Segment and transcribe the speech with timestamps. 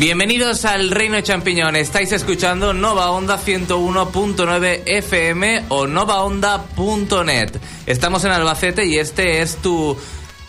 [0.00, 1.76] Bienvenidos al Reino de Champiñón.
[1.76, 7.50] Estáis escuchando Nova Onda 101.9 FM o novaonda.net.
[7.84, 9.98] Estamos en Albacete y este es tu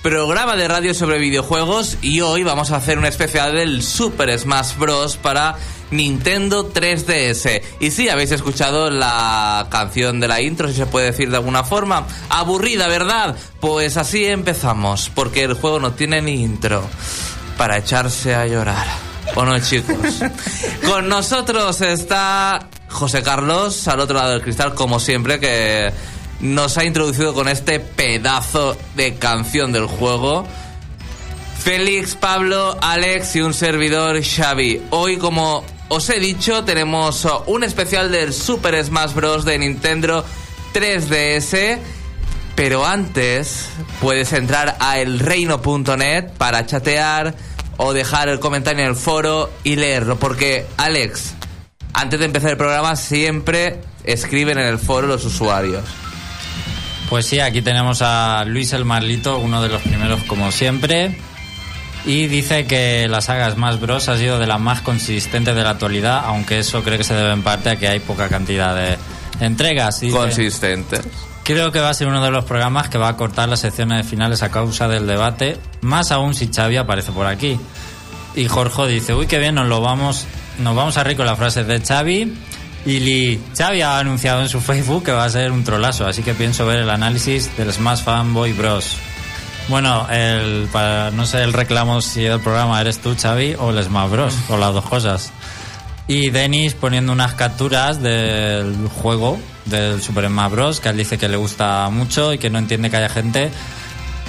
[0.02, 4.78] programa de radio sobre videojuegos y hoy vamos a hacer un especial del Super Smash
[4.78, 5.18] Bros.
[5.18, 5.58] para
[5.92, 7.62] Nintendo 3DS.
[7.82, 11.66] Y sí, habéis escuchado la canción de la intro, si se puede decir de alguna
[11.66, 12.08] forma.
[12.30, 13.36] Aburrida, ¿verdad?
[13.60, 16.90] Pues así empezamos, porque el juego no tiene ni intro
[17.58, 19.11] para echarse a llorar.
[19.36, 20.22] ¿O no, chicos?
[20.86, 25.92] Con nosotros está José Carlos, al otro lado del cristal, como siempre, que
[26.42, 30.46] nos ha introducido con este pedazo de canción del juego.
[31.64, 34.82] Félix, Pablo, Alex y un servidor Xavi.
[34.90, 39.46] Hoy, como os he dicho, tenemos un especial del Super Smash Bros.
[39.46, 40.26] de Nintendo
[40.74, 41.80] 3DS.
[42.56, 43.70] Pero antes
[44.02, 47.34] puedes entrar a elreino.net para chatear
[47.78, 50.18] o dejar el comentario en el foro y leerlo.
[50.20, 51.34] Porque, Alex,
[51.94, 55.84] antes de empezar el programa siempre escriben en el foro los usuarios.
[57.10, 61.18] Pues sí, aquí tenemos a Luis el Marlito, uno de los primeros como siempre.
[62.06, 64.10] Y dice que la saga Smash Bros.
[64.10, 67.32] ha sido de las más consistentes de la actualidad, aunque eso creo que se debe
[67.32, 68.98] en parte a que hay poca cantidad de
[69.40, 70.00] entregas.
[70.00, 71.02] Dice, Consistentes.
[71.44, 74.06] Creo que va a ser uno de los programas que va a cortar las secciones
[74.06, 77.60] finales a causa del debate, más aún si Xavi aparece por aquí.
[78.36, 80.26] Y Jorge dice, uy, qué bien, nos lo vamos,
[80.60, 82.34] nos vamos a reír con las frases de Xavi.
[82.86, 86.24] Y Li, Xavi ha anunciado en su Facebook que va a ser un trolazo, así
[86.24, 88.98] que pienso ver el análisis del Smash Fanboy Bros.
[89.68, 93.84] Bueno, el, para, no sé el reclamo si el programa eres tú, Xavi, o el
[93.84, 95.32] Smash Bros, o las dos cosas.
[96.08, 100.80] Y Denis poniendo unas capturas del juego del Super Smash Bros.
[100.80, 103.52] que él dice que le gusta mucho y que no entiende que haya gente.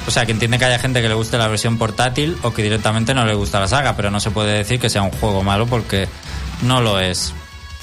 [0.06, 2.62] O sea, que entiende que haya gente que le guste la versión portátil o que
[2.62, 5.42] directamente no le gusta la saga, pero no se puede decir que sea un juego
[5.42, 6.08] malo porque
[6.62, 7.32] no lo es.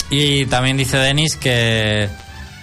[0.09, 2.09] Y también dice Denis que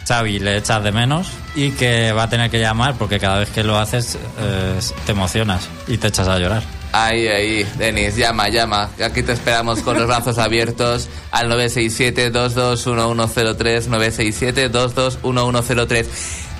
[0.07, 3.51] Xavi le echas de menos y que va a tener que llamar porque cada vez
[3.51, 6.76] que lo haces eh, te emocionas y te echas a llorar.
[6.93, 8.89] Ahí, ahí, Denis, llama, llama.
[9.05, 16.07] Aquí te esperamos con los brazos abiertos al 967-221103, 967-221103.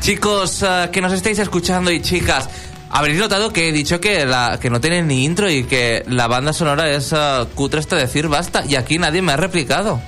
[0.01, 2.49] Chicos uh, que nos estáis escuchando y chicas,
[2.91, 6.27] habréis notado que he dicho que, la, que no tiene ni intro y que la
[6.27, 10.01] banda sonora es uh, cutre hasta decir basta y aquí nadie me ha replicado.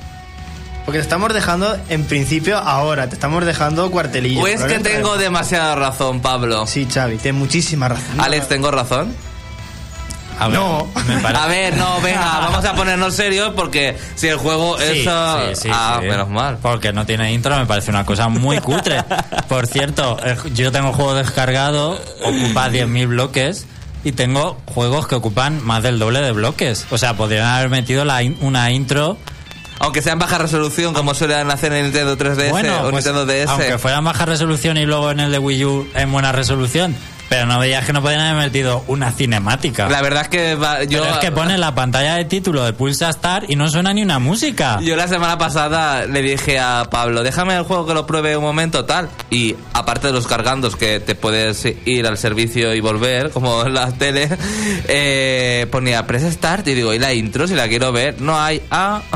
[0.85, 4.41] Porque te estamos dejando, en principio, ahora, te estamos dejando cuartelillo.
[4.41, 6.67] ¿O es que tengo demasiada razón, Pablo?
[6.67, 8.19] Sí, Xavi, tienes muchísima razón.
[8.19, 9.15] Alex, ¿tengo razón?
[10.39, 10.89] A ver, No.
[11.35, 15.03] A ver, no, venga, vamos a ponernos serios porque si el juego es...
[15.05, 16.59] Sí, uh, sí, sí, ah, menos mal.
[16.63, 19.03] Porque no tiene intro, me parece una cosa muy cutre.
[19.49, 23.67] Por cierto, eh, yo tengo juego descargado, ocupa 10.000 bloques.
[24.05, 26.87] Y tengo juegos que ocupan más del doble de bloques.
[26.91, 29.19] O sea, podrían haber metido la in- una intro.
[29.81, 33.27] Aunque sea en baja resolución, como suelen hacer en Nintendo 3DS Bueno, o pues, Nintendo
[33.27, 33.49] DS.
[33.51, 36.95] aunque fuera en baja resolución y luego en el de Wii U en buena resolución.
[37.29, 39.89] Pero no veías que no podían haber metido una cinemática.
[39.89, 41.03] La verdad es que va- yo...
[41.03, 44.03] Pero es que pone la pantalla de título de Pulsa Star y no suena ni
[44.03, 44.79] una música.
[44.83, 48.45] Yo la semana pasada le dije a Pablo, déjame el juego que lo pruebe un
[48.45, 49.11] momento tal.
[49.31, 53.75] Y aparte de los cargandos que te puedes ir al servicio y volver, como en
[53.75, 54.29] la tele,
[54.89, 58.21] eh, ponía press start y digo, ¿y la intro si la quiero ver?
[58.21, 58.63] No hay.
[58.71, 59.03] Ah.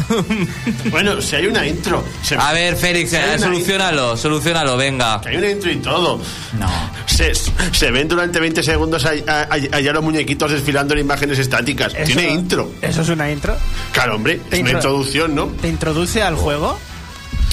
[0.90, 2.04] Bueno, si hay una intro.
[2.22, 5.20] se- a ver, Félix, Si eh, solucionalo, solucionalo, venga.
[5.20, 6.20] que hay una intro y todo.
[6.58, 6.68] No.
[7.06, 11.94] Se, se ven durante 20 segundos ahí- allá los muñequitos desfilando en imágenes estáticas.
[11.94, 12.70] Eso- Tiene intro.
[12.82, 13.56] ¿Eso es una intro?
[13.92, 15.46] Claro, hombre, es una intro- introducción, ¿no?
[15.60, 16.78] ¿Te introduce al juego?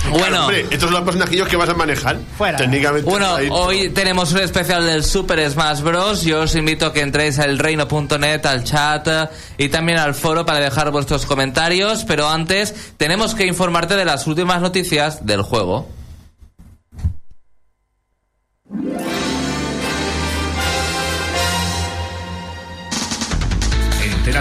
[0.02, 0.42] Claro, Bueno.
[0.46, 2.18] hombre, estos son los personajillos que vas a manejar.
[2.38, 2.58] Fuera.
[2.58, 3.08] Técnicamente.
[3.10, 6.24] Bueno, hoy tenemos un especial del Super Smash Bros.
[6.24, 10.46] Yo os invito a que entréis al reino.net, al chat eh, y también al foro
[10.46, 12.06] para dejar vuestros comentarios.
[12.06, 15.88] Pero antes, tenemos que informarte de las últimas noticias del juego.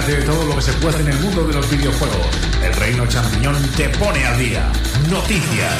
[0.09, 2.27] De todo lo que se puede en el mundo de los videojuegos.
[2.65, 4.73] El Reino Champiñón te pone al día.
[5.11, 5.75] Noticias.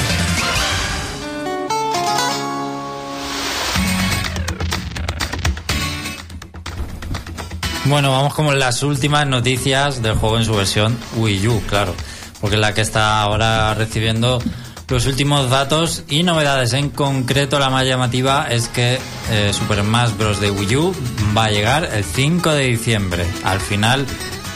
[7.85, 11.95] Bueno, vamos con las últimas noticias del juego en su versión Wii U, claro.
[12.39, 14.39] Porque es la que está ahora recibiendo
[14.89, 16.73] los últimos datos y novedades.
[16.73, 18.97] En concreto, la más llamativa es que
[19.31, 20.39] eh, Super Smash Bros.
[20.41, 20.95] de Wii U
[21.37, 23.25] va a llegar el 5 de diciembre.
[23.43, 24.05] Al final,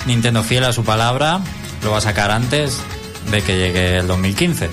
[0.06, 1.40] Nintendo fiel a su palabra,
[1.84, 2.80] lo va a sacar antes
[3.32, 4.70] de que llegue el 2015.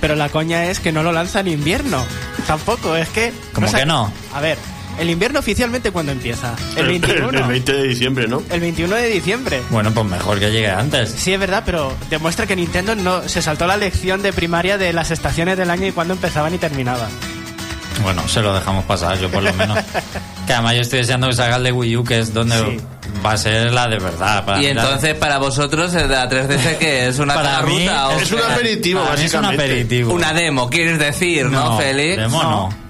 [0.00, 2.02] Pero la coña es que no lo lanza en invierno.
[2.46, 3.32] Tampoco, es que...
[3.52, 4.10] ¿Cómo sa- que no?
[4.34, 4.56] A ver,
[5.00, 6.54] ¿El invierno oficialmente cuándo empieza?
[6.76, 7.30] El 21.
[7.30, 8.42] el 20 de diciembre, ¿no?
[8.50, 9.62] El 21 de diciembre.
[9.70, 11.10] Bueno, pues mejor que llegue antes.
[11.10, 14.92] Sí, es verdad, pero demuestra que Nintendo no se saltó la lección de primaria de
[14.92, 17.08] las estaciones del año y cuándo empezaban y terminaban.
[18.02, 19.78] Bueno, se lo dejamos pasar, yo por lo menos.
[20.46, 22.80] que además yo estoy deseando que salga el de Wii U, que es donde Sí.
[23.24, 24.44] va a ser la de verdad.
[24.44, 28.08] para Y entonces, para vosotros, el de la 3DS, que es una Para mí ruta
[28.08, 29.64] o Es un aperitivo, para mí es un básicamente.
[29.72, 30.12] aperitivo.
[30.14, 32.16] una demo, quieres decir, ¿no, Félix?
[32.18, 32.89] demo no.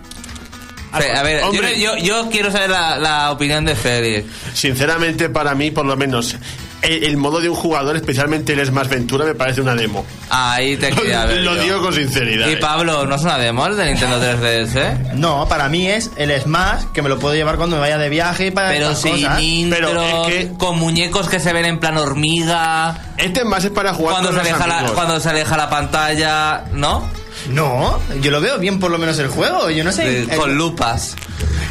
[0.98, 1.78] Fe- A ver, Hombre.
[1.80, 4.26] yo, yo quiero saber la, la opinión de Félix.
[4.54, 6.36] Sinceramente, para mí, por lo menos,
[6.82, 10.04] el, el modo de un jugador, especialmente el Smash Ventura, me parece una demo.
[10.30, 11.42] Ahí te quería ver.
[11.42, 12.48] lo digo con sinceridad.
[12.48, 12.56] Y ¿eh?
[12.56, 15.12] Pablo, ¿no es una demo el de Nintendo 3DS?
[15.14, 18.08] No, para mí es el Smash que me lo puedo llevar cuando me vaya de
[18.08, 19.40] viaje y para Pero sin cosas.
[19.42, 23.70] intro, Pero es que- con muñecos que se ven en plan hormiga, Este más es
[23.70, 24.96] para jugar cuando con se, los aleja la, amigos.
[24.96, 27.08] cuando se aleja la pantalla, ¿no?
[27.48, 29.70] No, yo lo veo bien por lo menos el juego.
[29.70, 30.04] Yo no sé.
[30.04, 31.16] De- el- con lupas.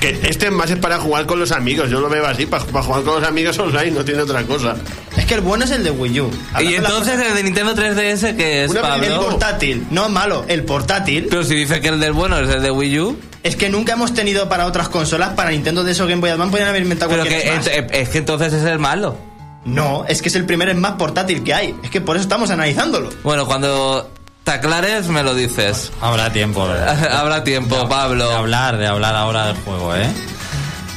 [0.01, 1.89] Que este más es para jugar con los amigos.
[1.89, 4.75] Yo lo veo así, para, para jugar con los amigos online, no tiene otra cosa.
[5.18, 6.31] Es que el bueno es el de Wii U.
[6.54, 9.25] Hablando Y de entonces el de Nintendo 3DS, que es Una cosas- el Pablo.
[9.30, 11.27] portátil, no malo, el portátil.
[11.30, 13.94] Pero si dice que el del bueno es el de Wii U, Es que nunca
[13.94, 17.10] hemos tenido para otras consolas, para Nintendo de eso Game Boy Advance, podrían haber inventado
[17.12, 19.18] pero cualquier que ent- es que entonces es el malo.
[19.66, 21.75] No, es que es el primer Smash portátil que hay.
[21.83, 23.10] Es que por eso estamos analizándolo.
[23.24, 24.10] Bueno, cuando
[24.50, 25.92] te aclares me lo dices.
[26.01, 26.81] Habrá tiempo de,
[27.12, 28.31] Habrá tiempo, de Pablo.
[28.31, 30.10] hablar, de hablar ahora del juego, ¿eh?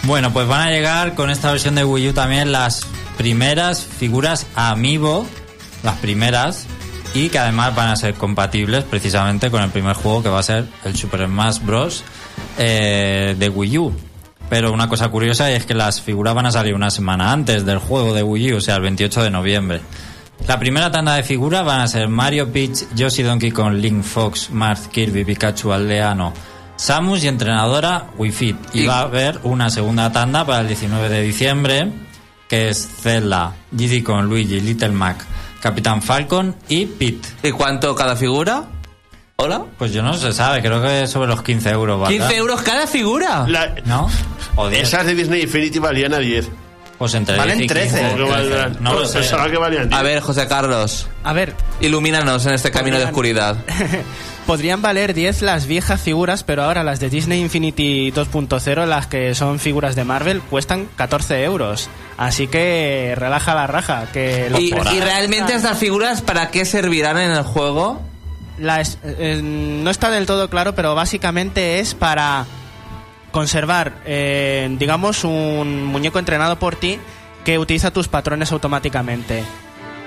[0.04, 2.86] Bueno, pues van a llegar con esta versión de Wii U también las
[3.18, 5.26] primeras figuras Amiibo,
[5.82, 6.64] las primeras,
[7.12, 10.42] y que además van a ser compatibles precisamente con el primer juego que va a
[10.42, 12.04] ser el Super Smash Bros.
[12.56, 13.94] eh, de Wii U.
[14.48, 17.78] Pero una cosa curiosa es que las figuras van a salir una semana antes del
[17.78, 19.80] juego de Wii U, o sea, el 28 de noviembre.
[20.48, 24.50] La primera tanda de figuras van a ser Mario, Peach, Yoshi, Donkey Kong, Link, Fox,
[24.50, 26.32] Marth, Kirby, Pikachu, Aldeano,
[26.76, 28.56] Samus y entrenadora Wii Fit.
[28.74, 31.92] Y Y- va a haber una segunda tanda para el 19 de diciembre,
[32.48, 35.24] que es Zelda, Diddy Kong, Luigi, Little Mac,
[35.60, 37.28] Capitán Falcon y Pete.
[37.44, 38.64] ¿Y cuánto cada figura?
[39.36, 39.62] ¿Hola?
[39.78, 42.12] Pues yo no se sabe, creo que sobre los 15 euros, ¿verdad?
[42.12, 43.46] 15 euros cada figura.
[43.48, 44.10] La- ¿No?
[44.56, 44.82] O 10.
[44.82, 46.48] esas de Disney Infinity valían a 10.
[47.02, 47.98] Pues entre Valen 10 y 15.
[47.98, 48.12] 13.
[48.12, 48.76] ¿O que valdrán?
[48.78, 49.18] No lo sé.
[49.18, 49.98] Pensaba que valían 10.
[49.98, 53.56] A ver, José Carlos, A ver, ilumínanos en este camino de oscuridad.
[54.46, 59.34] podrían valer 10 las viejas figuras, pero ahora las de Disney Infinity 2.0, las que
[59.34, 61.88] son figuras de Marvel, cuestan 14 euros.
[62.18, 64.06] Así que relaja la raja.
[64.12, 68.00] Que Y, realmente estas figuras para qué servirán en el juego?
[68.60, 72.46] La es- eh, no está del todo claro, pero básicamente es para
[73.32, 77.00] conservar, eh, digamos, un muñeco entrenado por ti
[77.44, 79.42] que utiliza tus patrones automáticamente.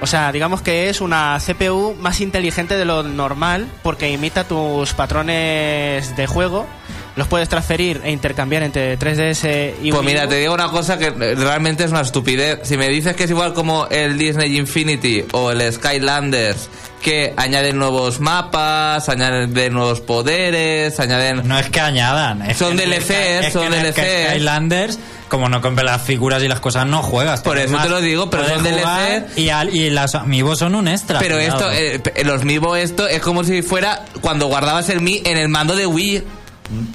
[0.02, 4.94] O sea, digamos que es una CPU más inteligente de lo normal porque imita tus
[4.94, 6.68] patrones de juego,
[7.16, 10.30] los puedes transferir e intercambiar entre 3DS y Pues Wii mira, U.
[10.30, 12.60] te digo una cosa que realmente es una estupidez.
[12.64, 16.70] Si me dices que es igual como el Disney Infinity o el Skylanders,
[17.02, 21.48] que añaden nuevos mapas, añaden nuevos poderes, añaden...
[21.48, 22.42] No es que añadan.
[22.42, 23.10] es Son que DLCs,
[23.46, 24.30] es son que en el DLCs.
[24.32, 27.42] Skylanders, como no compras las figuras y las cosas, no juegas.
[27.42, 29.38] Por eso te lo digo, pero son DLCs.
[29.38, 31.20] Y, al- y las son un extra.
[31.20, 31.70] Pero cuidado.
[31.72, 35.48] esto, eh, los Miibo esto es como si fuera cuando guardabas el Mi en el
[35.48, 36.24] mando de Wii.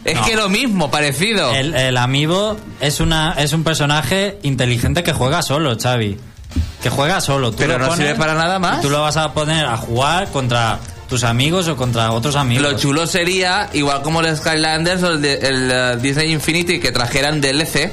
[0.05, 0.25] Es No.
[0.25, 1.53] que lo mismo, parecido.
[1.55, 6.19] El, el amiibo es una es un personaje inteligente que juega solo, Xavi.
[6.83, 7.51] Que juega solo.
[7.53, 8.81] Tú Pero lo no sirve para nada más.
[8.81, 12.63] Tú lo vas a poner a jugar contra tus amigos o contra otros amigos.
[12.73, 16.91] Lo chulo sería, igual como el Skylanders o el, de- el, eh, Disney Infinity, que
[16.93, 17.93] trajeran DLC.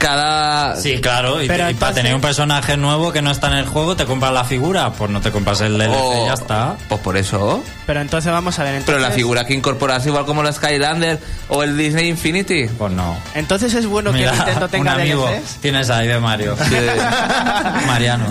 [0.00, 0.76] Cada...
[0.76, 1.42] Sí, claro.
[1.42, 3.94] Y, Pero y para entonces- tener un personaje nuevo que no está en el juego,
[3.96, 4.90] te compras la figura.
[4.92, 6.76] Pues no te compras el DLC, o- ya está.
[6.88, 7.62] Pues por eso.
[7.86, 8.74] Pero entonces vamos a ver.
[8.76, 12.64] Entonces, Pero la figura que incorporas igual como el Skylanders o el Disney Infinity.
[12.78, 13.16] Pues no.
[13.34, 15.56] Entonces es bueno que Nintendo un tenga amigo DLCs.
[15.60, 16.56] tienes ahí de Mario.
[17.86, 18.24] Mariano.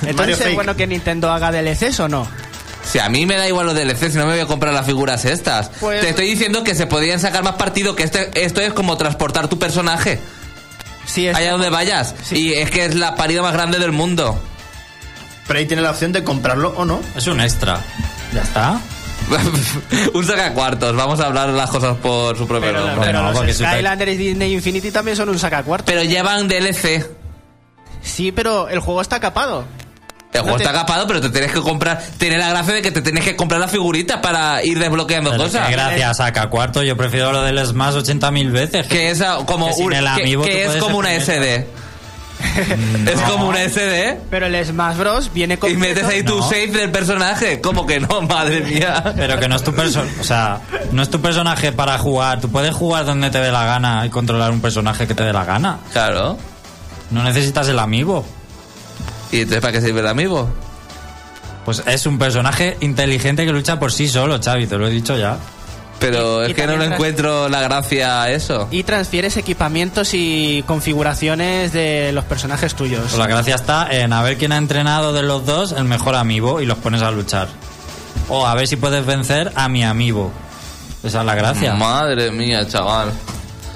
[0.00, 0.54] Entonces Mario es Fake.
[0.54, 2.26] bueno que Nintendo haga DLCs o no.
[2.84, 4.86] Si a mí me da igual los DLC, si no me voy a comprar las
[4.86, 5.70] figuras estas.
[5.80, 8.96] Pues- Te estoy diciendo que se podrían sacar más partido, que este, esto es como
[8.96, 10.20] transportar tu personaje
[11.06, 12.14] Sí, es- allá donde vayas.
[12.22, 12.36] Sí.
[12.48, 14.38] Y es que es la parida más grande del mundo.
[15.46, 17.00] Pero ahí tiene la opción de comprarlo o no.
[17.14, 17.80] Es un extra.
[18.34, 18.80] Ya está.
[20.14, 23.06] Un sacacuartos, vamos a hablar las cosas por su propio Pero, nombre.
[23.06, 25.84] pero no, los Skylanders y Disney Infinity también son un sacacuarto.
[25.86, 27.04] Pero llevan DLC.
[28.02, 29.64] Sí, pero el juego está capado.
[30.36, 32.02] El juego No te- está capado, pero te tienes que comprar.
[32.18, 35.44] Tiene la gracia de que te tienes que comprar la figurita para ir desbloqueando Pero
[35.44, 35.70] cosas.
[35.70, 36.82] gracias, saca cuarto.
[36.82, 38.86] Yo prefiero lo del Smash 80.000 veces.
[38.86, 41.66] Que es como, Que un- que- es como una SD.
[43.06, 45.30] Es como un SD Pero el Smash Bros.
[45.32, 45.80] viene y completo.
[45.80, 46.42] metes ahí tu No.
[46.42, 47.60] save del personaje.
[47.62, 48.20] ¿Cómo que no?
[48.28, 49.14] Madre mía.
[49.16, 50.60] Pero que no es tu persona, o sea,
[50.92, 52.40] no es tu personaje para jugar.
[52.40, 55.32] Tú puedes jugar donde te dé la gana y controlar un personaje que te dé
[55.32, 55.78] la gana.
[55.92, 56.36] Claro.
[57.10, 58.24] No necesitas el amigo.
[59.32, 60.48] ¿Y entonces para qué sirve el amigo?
[61.64, 65.16] Pues es un personaje inteligente que lucha por sí solo, Xavi, te lo he dicho
[65.16, 65.36] ya.
[65.98, 68.68] Pero Y- y es que no le tras- encuentro la gracia a eso.
[68.70, 73.00] Y transfieres equipamientos y configuraciones de los personajes tuyos.
[73.00, 76.14] Pues la gracia está en a ver quién ha entrenado de los dos el mejor
[76.14, 77.48] amigo y los pones a luchar.
[78.28, 80.30] O a ver si puedes vencer a mi amigo.
[81.02, 81.74] Esa es la gracia.
[81.74, 83.10] Madre mía, chaval.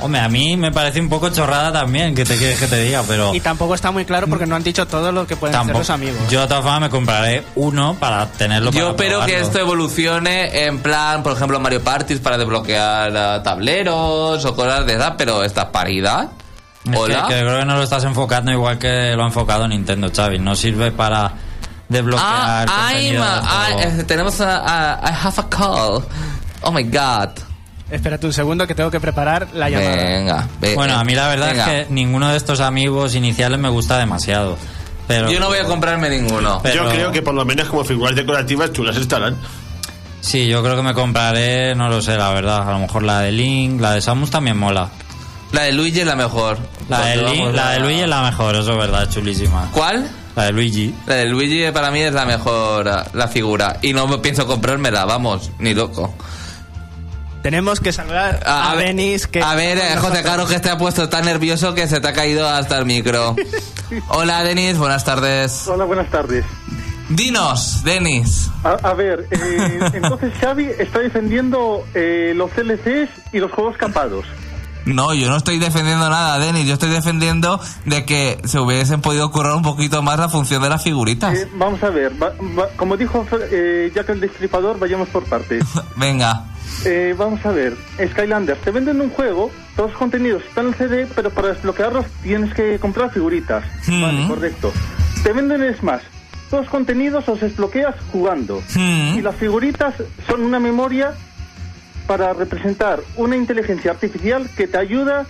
[0.01, 3.03] Hombre, a mí me parece un poco chorrada también, que te quieres que te diga,
[3.07, 3.35] pero...
[3.35, 5.79] Y tampoco está muy claro porque no han dicho todo lo que pueden hacer Tampoco.
[5.81, 6.19] los amigos.
[6.31, 10.65] Yo de todas formas me compraré uno para tenerlo para Yo espero que esto evolucione
[10.65, 15.43] en plan, por ejemplo, Mario Party para desbloquear eh, tableros o cosas de esas, pero
[15.45, 16.27] estas paridas.
[16.85, 17.27] Es que- Hola.
[17.29, 20.39] Que, creo que no lo estás enfocando igual que lo ha enfocado Nintendo, Xavi.
[20.39, 21.33] No sirve para
[21.89, 26.05] desbloquear Ah, contenido del ah, tenemos a, a- I have a call.
[26.63, 27.31] Oh my god.
[27.91, 29.97] Espérate un segundo que tengo que preparar la llamada.
[29.97, 30.49] Venga.
[30.61, 31.73] ve- Bueno, a mí la verdad venga.
[31.81, 34.57] es que ninguno de estos amigos iniciales me gusta demasiado.
[35.09, 36.61] Pero, Yo no voy a comprarme ninguno.
[36.63, 39.37] Pero- Yo creo que por lo menos como figuras decorativas chulas estarán.
[40.21, 42.69] Sí, yo creo que me compraré, no lo sé, la verdad.
[42.69, 44.89] A lo mejor la de Link, la de Samus también mola.
[45.53, 46.59] La de Luigi es la mejor.
[46.89, 49.11] La de, Porque Link- vamos la a- de Luigi es la mejor, eso es verdad,
[49.11, 49.69] chulísima.
[49.73, 50.09] ¿Cuál?
[50.37, 50.95] La de Luigi.
[51.07, 53.79] La de Luigi para mí es la mejor la figura.
[53.83, 56.15] Y no pienso comprármela, vamos, ni loco.
[57.43, 61.09] Tenemos que saludar a, Denis que a ver, eh, José Caro, que te ha puesto
[61.09, 63.35] tan nervioso que se te ha caído hasta el micro.
[64.09, 65.67] Hola, Denis, buenas tardes.
[65.67, 66.45] Hola, buenas tardes.
[67.09, 68.51] Dinos, Denis.
[68.63, 74.27] A, a ver, eh, entonces Xavi está defendiendo eh, los CLCs y los juegos capados.
[74.87, 76.67] No, yo no estoy defendiendo nada, Denis.
[76.67, 80.69] Yo estoy defendiendo de que se hubiesen podido currar un poquito más la función de
[80.71, 81.37] las figuritas.
[81.39, 85.65] Eh, vamos a ver, va- va- como dijo eh, Jack el Destripador, vayamos por partes.
[85.97, 86.45] Venga.
[86.85, 87.77] Eh, vamos a ver,
[88.13, 92.07] Skylanders, te venden un juego, todos los contenidos están en el CD, pero para desbloquearlos
[92.23, 93.65] tienes que comprar figuritas.
[93.87, 94.03] Hmm.
[94.03, 94.73] Vale, correcto.
[95.23, 96.03] Te venden Smash,
[96.49, 98.63] todos los contenidos los desbloqueas jugando.
[98.75, 99.19] Hmm.
[99.19, 99.95] Y las figuritas
[100.27, 101.13] son una memoria
[102.11, 105.27] para representar una inteligencia artificial que te ayuda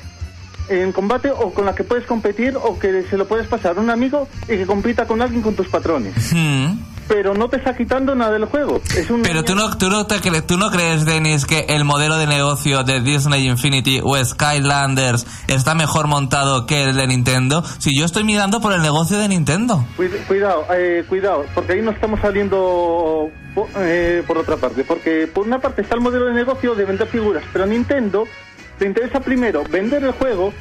[0.70, 3.80] en combate o con la que puedes competir o que se lo puedes pasar a
[3.82, 6.32] un amigo y que compita con alguien con tus patrones.
[7.10, 8.80] Pero no te está quitando nada del juego.
[8.96, 11.82] Es un Pero tú no, tú, no te cre- tú no crees, Denis, que el
[11.84, 17.64] modelo de negocio de Disney Infinity o Skylanders está mejor montado que el de Nintendo.
[17.78, 19.84] Si yo estoy mirando por el negocio de Nintendo.
[19.98, 23.28] Cuid- Cuidado, eh, cuidado, porque ahí no estamos saliendo
[23.78, 24.84] eh, por otra parte.
[24.84, 28.24] Porque por una parte está el modelo de negocio de vender figuras, pero Nintendo
[28.78, 30.54] le interesa primero vender el juego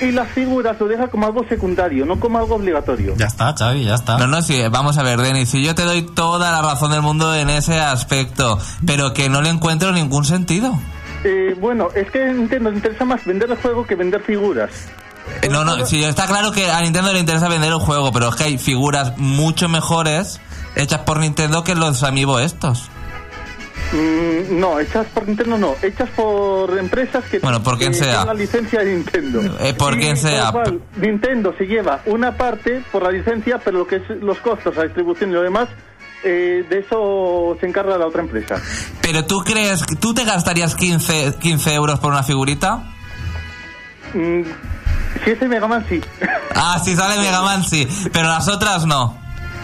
[0.00, 3.14] y las figuras lo deja como algo secundario, no como algo obligatorio.
[3.16, 4.18] Ya está, Xavi, ya está.
[4.18, 7.02] No, no, sí, vamos a ver, Denis, si yo te doy toda la razón del
[7.02, 10.78] mundo en ese aspecto, pero que no le encuentro ningún sentido.
[11.24, 14.70] Eh, bueno, es que a Nintendo le interesa más vender el juego que vender figuras.
[15.42, 18.28] Eh, No, no, sí, está claro que a Nintendo le interesa vender el juego, pero
[18.28, 20.40] es que hay figuras mucho mejores
[20.76, 22.90] hechas por Nintendo que los amigos estos.
[23.92, 28.06] Mm, no, hechas por Nintendo no, hechas por empresas que Bueno, por quien sea.
[28.06, 29.40] tienen la licencia de Nintendo.
[29.60, 30.50] Eh, por quien sea.
[30.50, 34.76] cual, Nintendo se lleva una parte por la licencia, pero lo que es los costos,
[34.76, 35.68] la distribución y lo demás,
[36.24, 38.56] eh, de eso se encarga la otra empresa.
[39.00, 42.78] Pero tú crees, que ¿tú te gastarías 15, 15 euros por una figurita?
[44.14, 44.42] Mm,
[45.24, 46.00] si es el Mega Man, sí.
[46.54, 49.16] Ah, si sale Mega Man, sí, pero las otras no.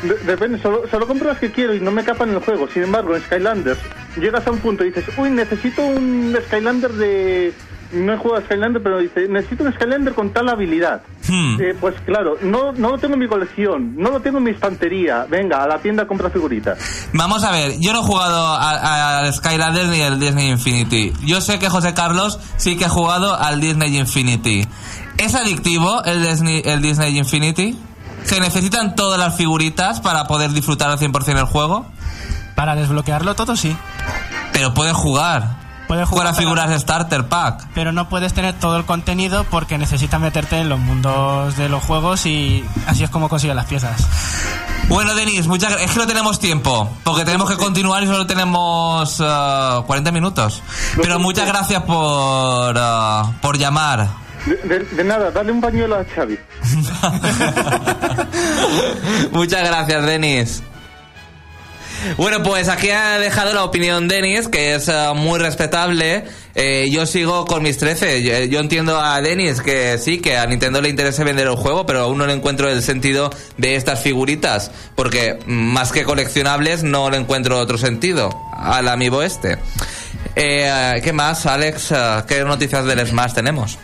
[0.02, 2.68] De- Depende, solo, solo compro las que quiero y no me capan en el juego.
[2.68, 3.78] Sin embargo, en Skylanders
[4.16, 7.54] llegas a un punto y dices, uy, necesito un Skylander de...
[7.92, 11.02] No he jugado a Skylander, pero dice, necesito un Skylander con tal habilidad.
[11.28, 11.60] Hmm.
[11.60, 14.50] Eh, pues claro, no, no lo tengo en mi colección, no lo tengo en mi
[14.52, 15.26] estantería.
[15.28, 16.78] Venga, a la tienda a comprar figuritas.
[17.12, 21.12] Vamos a ver, yo no he jugado al Skylanders ni al Disney Infinity.
[21.26, 24.66] Yo sé que José Carlos sí que ha jugado al Disney Infinity.
[25.18, 27.76] ¿Es adictivo el Disney, el Disney Infinity?
[28.24, 31.86] ¿Se necesitan todas las figuritas para poder disfrutar al 100% el juego?
[32.54, 33.76] Para desbloquearlo todo sí.
[34.52, 35.60] Pero puedes jugar.
[35.88, 37.66] Puedes Con jugar las pero- figuras Starter Pack.
[37.74, 41.82] Pero no puedes tener todo el contenido porque necesitas meterte en los mundos de los
[41.84, 44.06] juegos y así es como consigues las piezas.
[44.88, 48.26] Bueno, Denis, muchas gra- es que no tenemos tiempo, porque tenemos que continuar y solo
[48.26, 50.62] tenemos eh, 40 minutos.
[51.00, 54.08] Pero muchas gracias por, eh, por llamar.
[54.46, 56.38] De, nada, dale un pañuelo a Xavi.
[59.32, 60.62] Muchas gracias, Denis.
[62.16, 66.24] Bueno, pues aquí ha dejado la opinión Denis, que es eh, muy respetable.
[66.56, 68.48] Eh, yo sigo con mis 13.
[68.48, 72.00] Yo, entiendo a Denis que sí, que a Nintendo le interesa vender el juego, pero
[72.00, 74.72] aún no le encuentro el sentido de estas figuritas.
[74.96, 79.58] Porque más que coleccionables, no le encuentro otro sentido al amiibo este.
[80.34, 81.92] Eh, ¿Qué más, Alex?
[81.92, 83.78] Eh, ¿Qué noticias del Smash tenemos?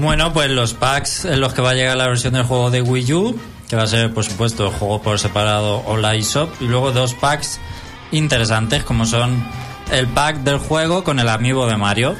[0.00, 2.80] Bueno, pues los packs en los que va a llegar la versión del juego de
[2.82, 6.50] Wii U, que va a ser, por supuesto, el juego por separado o la eShop,
[6.60, 7.60] y luego dos packs
[8.12, 9.44] interesantes, como son
[9.92, 12.16] el pack del juego con el amiibo de Mario,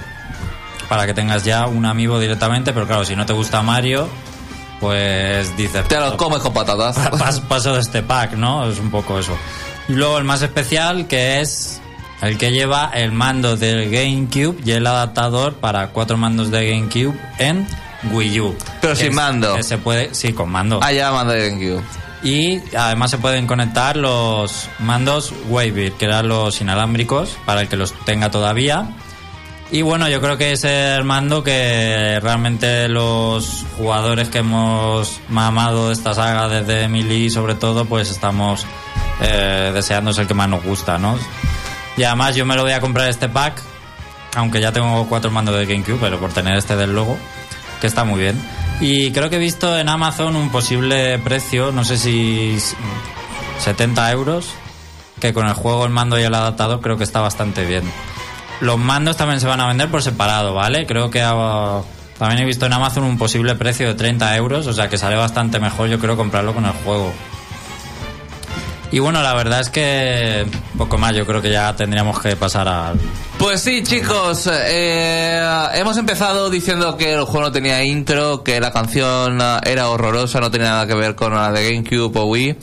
[0.89, 4.09] para que tengas ya un amiibo directamente, pero claro, si no te gusta Mario,
[4.81, 5.87] pues dices...
[5.89, 6.97] Te lo "Paso- comes con patatas.
[6.99, 8.69] pas- paso de este pack, ¿no?
[8.69, 9.37] Es un poco eso.
[9.89, 11.81] Y luego el más especial, que es
[12.23, 17.19] el que lleva el mando del GameCube y el adaptador para cuatro mandos de GameCube
[17.39, 17.67] en
[18.13, 18.57] Wii U.
[18.81, 19.55] Pero sin es- mando.
[19.57, 20.81] que se puede, sí, con mando.
[20.83, 21.83] Ah, ya mando de GameCube.
[22.23, 27.77] Y además se pueden conectar los mandos Wavir, que eran los inalámbricos, para el que
[27.79, 28.89] los tenga todavía.
[29.73, 35.87] Y bueno, yo creo que es el mando que realmente los jugadores que hemos mamado
[35.87, 38.67] de esta saga desde Emily, sobre todo, pues estamos
[39.23, 41.17] eh, deseando es el que más nos gusta, ¿no?
[41.97, 43.61] Y además yo me lo voy a comprar este pack,
[44.37, 47.19] aunque ya tengo cuatro mandos de GameCube, pero por tener este del logo,
[47.81, 48.41] que está muy bien.
[48.81, 52.75] Y creo que he visto en Amazon un posible precio, no sé si s-
[53.59, 54.49] 70 euros,
[55.21, 57.83] que con el juego, el mando y el adaptador creo que está bastante bien.
[58.61, 60.87] Los mandos también se van a vender por separado, ¿vale?
[60.87, 61.83] Creo que ah,
[62.19, 65.17] también he visto en Amazon un posible precio de 30 euros, o sea que sale
[65.17, 67.13] bastante mejor yo creo comprarlo con el juego.
[68.93, 72.67] Y bueno, la verdad es que poco más, yo creo que ya tendríamos que pasar
[72.67, 72.99] al...
[73.39, 75.41] Pues sí, chicos, eh,
[75.75, 80.51] hemos empezado diciendo que el juego no tenía intro, que la canción era horrorosa, no
[80.51, 82.57] tenía nada que ver con la de GameCube o Wii.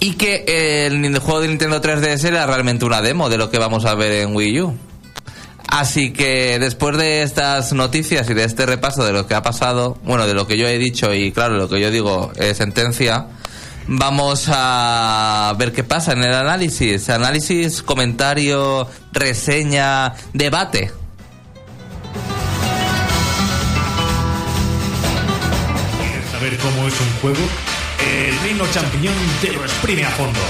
[0.00, 3.84] Y que el juego de Nintendo 3DS era realmente una demo de lo que vamos
[3.84, 4.76] a ver en Wii U.
[5.68, 9.96] Así que después de estas noticias y de este repaso de lo que ha pasado,
[10.04, 13.28] bueno, de lo que yo he dicho y claro, lo que yo digo es sentencia,
[13.86, 17.08] vamos a ver qué pasa en el análisis.
[17.10, 20.90] Análisis, comentario, reseña, debate.
[25.98, 27.48] ¿Quieres saber cómo es un juego?
[28.00, 30.40] El Reino Champiñón te lo exprime a fondo.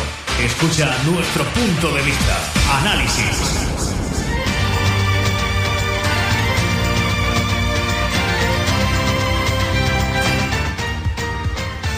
[0.43, 2.39] Escucha nuestro punto de vista.
[2.81, 3.62] Análisis.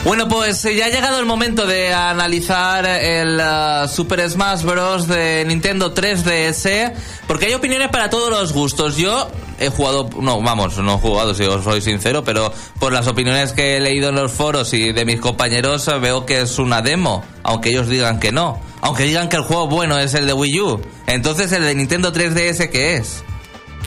[0.05, 5.09] Bueno, pues ya ha llegado el momento de analizar el ah, Super Smash Bros.
[5.09, 6.93] de Nintendo 3DS,
[7.27, 8.99] porque hay opiniones para todos los gustos.
[8.99, 13.07] Yo he jugado, no, vamos, no he jugado, si os soy sincero, pero por las
[13.07, 16.59] opiniones que he leído en los foros y de mis compañeros eh, veo que es
[16.59, 18.61] una demo, aunque ellos digan que no.
[18.83, 20.83] Aunque digan que el juego bueno es el de Wii U.
[21.07, 23.25] Entonces, ¿el de Nintendo 3DS qué es?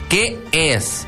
[0.09, 1.05] ¿Qué es?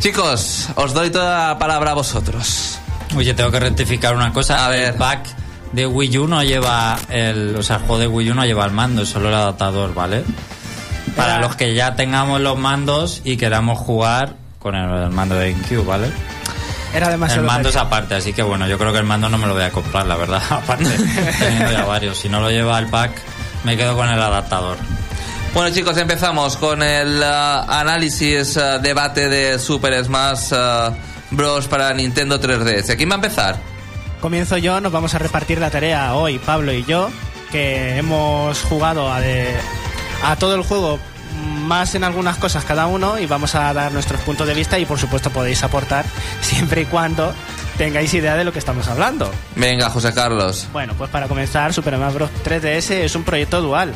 [0.00, 2.78] Chicos, os doy toda la palabra a vosotros.
[3.16, 4.66] Oye, tengo que rectificar una cosa.
[4.66, 4.92] A ver.
[4.92, 5.26] El pack
[5.72, 7.56] de Wii U no lleva el...
[7.56, 9.94] O sea, el juego de Wii U no lleva el mando, es solo el adaptador,
[9.94, 10.24] ¿vale?
[11.16, 15.52] Para los que ya tengamos los mandos y queramos jugar con el, el mando de
[15.52, 16.12] GameCube, ¿vale?
[16.94, 17.42] Era demasiado.
[17.42, 19.54] El mando es aparte, así que bueno, yo creo que el mando no me lo
[19.54, 20.42] voy a comprar, la verdad.
[20.50, 20.90] Aparte,
[21.38, 22.16] teniendo ya varios.
[22.18, 23.12] Si no lo lleva el pack,
[23.64, 24.76] me quedo con el adaptador.
[25.54, 30.92] Bueno chicos, empezamos con el ah, análisis, ah, debate de Super Smash ah,
[31.36, 31.68] Bros.
[31.68, 32.96] para Nintendo 3DS.
[32.96, 33.58] ¿Quién va a empezar?
[34.20, 37.10] Comienzo yo, nos vamos a repartir la tarea hoy, Pablo y yo,
[37.52, 39.54] que hemos jugado a, de-
[40.24, 40.98] a todo el juego,
[41.66, 44.86] más en algunas cosas cada uno, y vamos a dar nuestros puntos de vista y
[44.86, 46.06] por supuesto podéis aportar
[46.40, 47.34] siempre y cuando
[47.76, 49.30] tengáis idea de lo que estamos hablando.
[49.56, 50.68] Venga, José Carlos.
[50.72, 52.30] Bueno, pues para comenzar, Super Smash Bros.
[52.44, 53.92] 3DS es un proyecto dual.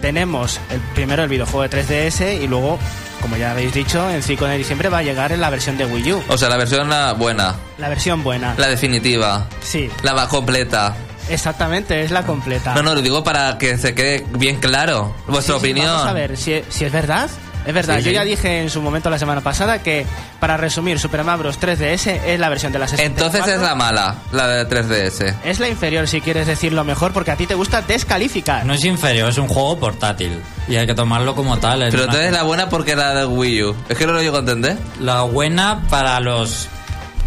[0.00, 2.78] Tenemos el primero el videojuego de 3DS y luego,
[3.22, 5.86] como ya habéis dicho, en 5 de diciembre va a llegar en la versión de
[5.86, 6.22] Wii U.
[6.28, 8.54] O sea, la versión ah, buena, La versión buena.
[8.58, 10.94] la definitiva, Sí, la va completa.
[11.30, 12.74] exactamente, es la completa.
[12.74, 15.14] No, no, lo digo para que se quede bien claro.
[15.26, 15.86] Vuestra Sí, sí, opinión.
[15.86, 17.30] Vamos a ver si, si es verdad.
[17.66, 18.14] Es verdad, Sí, yo sí.
[18.14, 20.04] ya dije en su momento la semana pasada que,
[20.40, 21.58] para resumir, Super Smash Bros.
[21.60, 23.26] 3DS es la versión de la 64.
[23.38, 25.34] Entonces es la mala, la de 3DS.
[25.44, 28.64] Es la inferior, si quieres decirlo mejor, porque a ti te gusta descalificar.
[28.66, 30.40] No es inferior, es un juego portátil.
[30.68, 31.82] Y hay que tomarlo como tal.
[31.82, 33.76] es Pero entonces la buena porque la de Wii U.
[33.88, 34.76] Es que no lo llego a entender.
[35.00, 36.68] La buena para los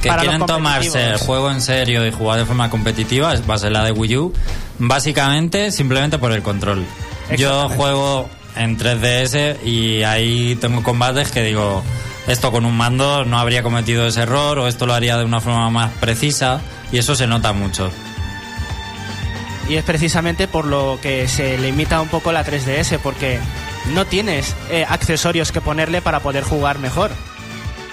[0.02, 3.50] que Para los quieren tomarse el juego en serio y jugar de forma competitiva es-
[3.50, 4.34] va a ser la de Wii U.
[4.80, 6.86] Básicamente, simplemente por el control.
[7.38, 11.84] Yo juego en 3DS y ahí tengo combates que digo,
[12.28, 15.42] esto con un mando no habría cometido ese error o esto lo haría de una
[15.42, 17.92] forma más precisa y eso se nota mucho.
[19.68, 23.40] Y es precisamente por lo que se limita un poco la 3DS, porque
[23.94, 27.12] no tienes eh, accesorios que ponerle para poder jugar mejor.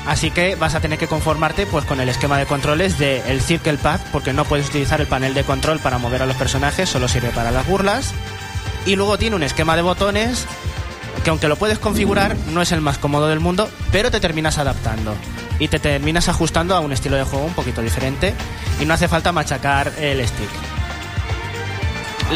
[0.06, 3.78] Así que vas a tener que conformarte pues con el esquema de controles del Circle
[3.78, 7.08] Pad, porque no puedes utilizar el panel de control para mover a los personajes, solo
[7.08, 8.12] sirve para las burlas.
[8.86, 10.46] Y luego tiene un esquema de botones
[11.24, 14.58] que aunque lo puedes configurar, no es el más cómodo del mundo, pero te terminas
[14.58, 15.14] adaptando.
[15.58, 18.34] Y te terminas ajustando a un estilo de juego un poquito diferente.
[18.80, 20.50] Y no hace falta machacar el stick.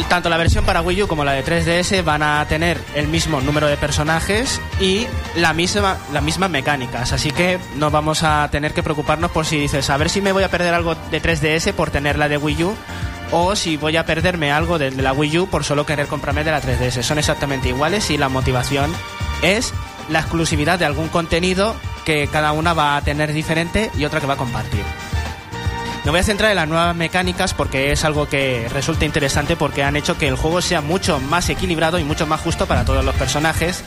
[0.08, 3.40] Tanto la versión para Wii U como la de 3DS van a tener el mismo
[3.40, 5.06] número de personajes y
[5.36, 7.12] la misma, las mismas mecánicas.
[7.12, 10.32] Así que no vamos a tener que preocuparnos por si dices, a ver si me
[10.32, 12.76] voy a perder algo de 3DS por tener la de Wii U
[13.30, 16.52] o si voy a perderme algo de, la Wii U por solo querer comprarme de
[16.52, 17.02] la 3DS.
[17.02, 18.92] Son exactamente iguales y la motivación
[19.42, 19.72] es
[20.08, 24.26] la exclusividad de algún contenido que cada una va a tener diferente y otra que
[24.26, 24.82] va a compartir.
[26.04, 29.82] Me voy a centrar en las nuevas mecánicas porque es algo que resulta interesante porque
[29.82, 33.04] han hecho que el juego sea mucho más equilibrado y mucho más justo para todos
[33.04, 33.82] los personajes,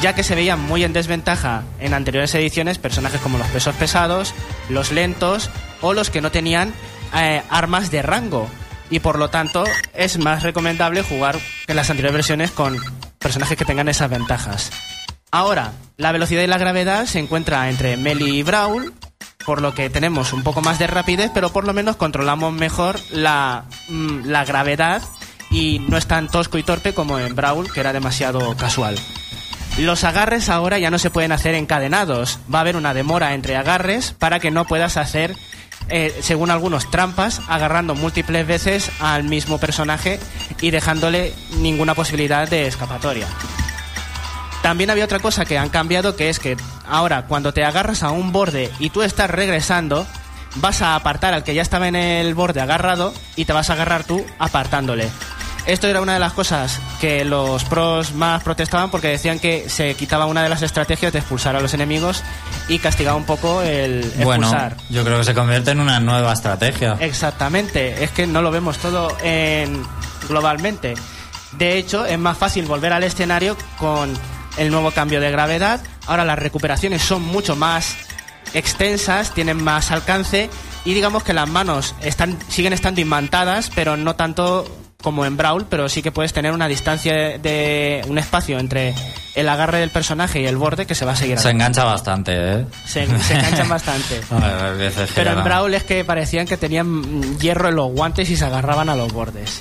[0.00, 4.34] ya que se veían muy en desventaja en anteriores ediciones personajes como los pesos pesados,
[4.70, 5.50] los lentos
[5.82, 6.74] o los que no tenían
[7.14, 8.48] eh, armas de rango.
[8.92, 12.76] Y por lo tanto es más recomendable jugar en las anteriores versiones con
[13.18, 14.70] personajes que tengan esas ventajas.
[15.30, 18.92] Ahora, la velocidad y la gravedad se encuentra entre Melee y Brawl,
[19.46, 23.00] por lo que tenemos un poco más de rapidez, pero por lo menos controlamos mejor
[23.10, 25.00] la, mm, la gravedad
[25.50, 28.98] y no es tan tosco y torpe como en Brawl, que era demasiado casual.
[29.78, 32.38] Los agarres ahora ya no se pueden hacer encadenados.
[32.52, 35.34] Va a haber una demora entre agarres para que no puedas hacer,
[35.88, 40.18] eh, según algunos, trampas, agarrando múltiples veces al mismo personaje
[40.60, 43.26] y dejándole ninguna posibilidad de escapatoria.
[44.62, 48.10] También había otra cosa que han cambiado, que es que ahora cuando te agarras a
[48.10, 50.06] un borde y tú estás regresando,
[50.56, 53.72] vas a apartar al que ya estaba en el borde agarrado y te vas a
[53.72, 55.10] agarrar tú apartándole.
[55.64, 59.94] Esto era una de las cosas que los pros más protestaban porque decían que se
[59.94, 62.24] quitaba una de las estrategias de expulsar a los enemigos
[62.68, 64.76] y castigaba un poco el Bueno, expulsar.
[64.90, 66.96] yo creo que se convierte en una nueva estrategia.
[66.98, 69.84] Exactamente, es que no lo vemos todo en
[70.28, 70.94] globalmente.
[71.52, 74.12] De hecho, es más fácil volver al escenario con
[74.56, 75.80] el nuevo cambio de gravedad.
[76.08, 77.94] Ahora las recuperaciones son mucho más
[78.52, 80.50] extensas, tienen más alcance
[80.84, 84.66] y digamos que las manos están siguen estando imantadas, pero no tanto
[85.02, 88.94] como en Brawl, pero sí que puedes tener una distancia de, de un espacio entre
[89.34, 91.38] el agarre del personaje y el borde que se va a seguir.
[91.38, 92.66] Se engancha bastante, ¿eh?
[92.86, 94.20] Se, se enganchan bastante.
[94.30, 98.30] A veces que Pero en Brawl es que parecían que tenían hierro en los guantes
[98.30, 99.60] y se agarraban a los bordes.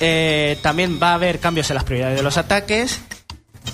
[0.00, 3.00] Eh, también va a haber cambios en las prioridades de los ataques.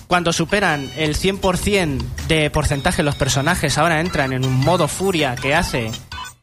[0.06, 5.54] Cuando superan el 100% de porcentaje los personajes ahora entran en un modo furia que
[5.54, 5.90] hace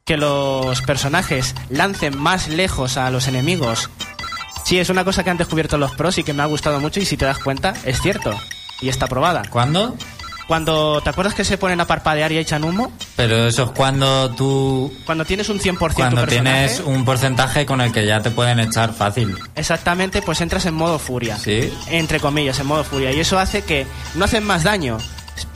[0.06, 3.90] que los personajes lancen más lejos a los enemigos.
[4.66, 7.00] Sí, es una cosa que han descubierto los pros y que me ha gustado mucho
[7.00, 8.38] y si te das cuenta es cierto
[8.82, 9.44] y está probada.
[9.50, 9.96] ¿Cuándo?
[10.48, 14.30] Cuando te acuerdas que se ponen a parpadear y echan humo, Pero eso es cuando
[14.36, 14.94] tú...
[15.06, 18.60] cuando tienes un 100% tu Cuando tienes un porcentaje con el que ya te pueden
[18.60, 19.36] echar fácil.
[19.56, 21.38] Exactamente, pues entras en modo furia.
[21.38, 21.74] Sí.
[21.88, 23.12] Entre comillas, en modo furia.
[23.12, 25.00] Y eso hace que no hacen más daño,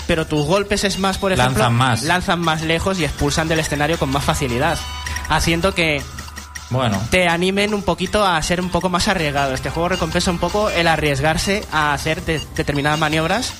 [0.08, 2.02] pero tus golpes es más, por ejemplo, Lanzan más.
[2.04, 4.80] lanzan más lejos y expulsan del escenario con más facilidad.
[5.28, 6.02] Haciendo que
[6.70, 9.54] Bueno, te animen un poquito a ser un poco más arriesgado.
[9.54, 13.54] Este juego recompensa un poco el arriesgarse a hacer de- determinadas maniobras.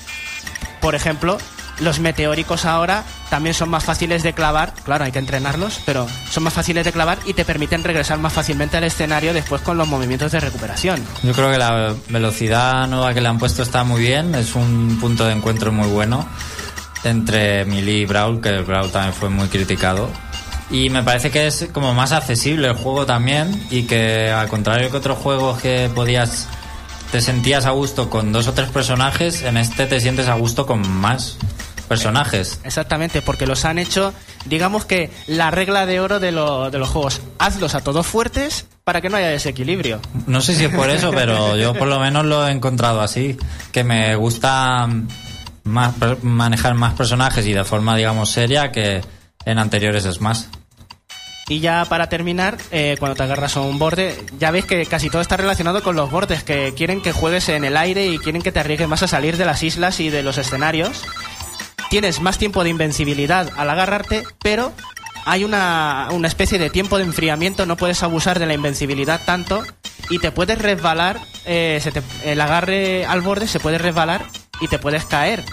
[0.80, 1.38] Por ejemplo,
[1.80, 4.74] los meteóricos ahora también son más fáciles de clavar.
[4.84, 8.34] Claro, hay que entrenarlos, pero son más fáciles de clavar y te permiten regresar más
[8.34, 11.04] fácilmente al escenario después con los movimientos de recuperación.
[11.24, 14.36] yo creo que la velocidad nueva que le han puesto está muy bien.
[14.36, 16.28] Es un punto de encuentro muy bueno
[17.04, 20.10] entre Melee y Brawl, que el Brawl también fue muy criticado.
[20.72, 24.92] Y me parece que es como más accesible el juego también y que al contrario
[24.92, 26.48] que otros juegos que podías
[27.12, 30.68] te sentías a gusto con dos o tres personajes, en este te sientes a gusto
[30.68, 31.38] con más
[31.88, 32.60] personajes.
[32.64, 34.14] Exactamente, porque los han hecho,
[34.46, 37.20] digamos que la regla de oro de, lo- de los juegos.
[37.40, 40.00] Hazlos a todos fuertes para que no haya desequilibrio.
[40.28, 43.38] No sé si es por eso, pero yo por lo menos lo he encontrado así,
[43.72, 44.88] que me gusta
[45.64, 49.02] más manejar más personajes y de forma digamos seria que
[49.46, 50.48] en anteriores es más.
[51.50, 55.10] Y ya para terminar, eh, cuando te agarras a un borde, ya ves que casi
[55.10, 58.42] todo está relacionado con los bordes, que quieren que juegues en el aire y quieren
[58.44, 61.04] que te arriesgues más a salir de las islas y de los escenarios.
[61.90, 64.72] Tienes más tiempo de invencibilidad al agarrarte, pero
[65.26, 69.64] hay una, una especie de tiempo de enfriamiento, no puedes abusar de la invencibilidad tanto
[70.12, 74.24] y te puedes resbalar, eh, se te- el agarre al borde se puede resbalar
[74.62, 75.44] y te puedes caer.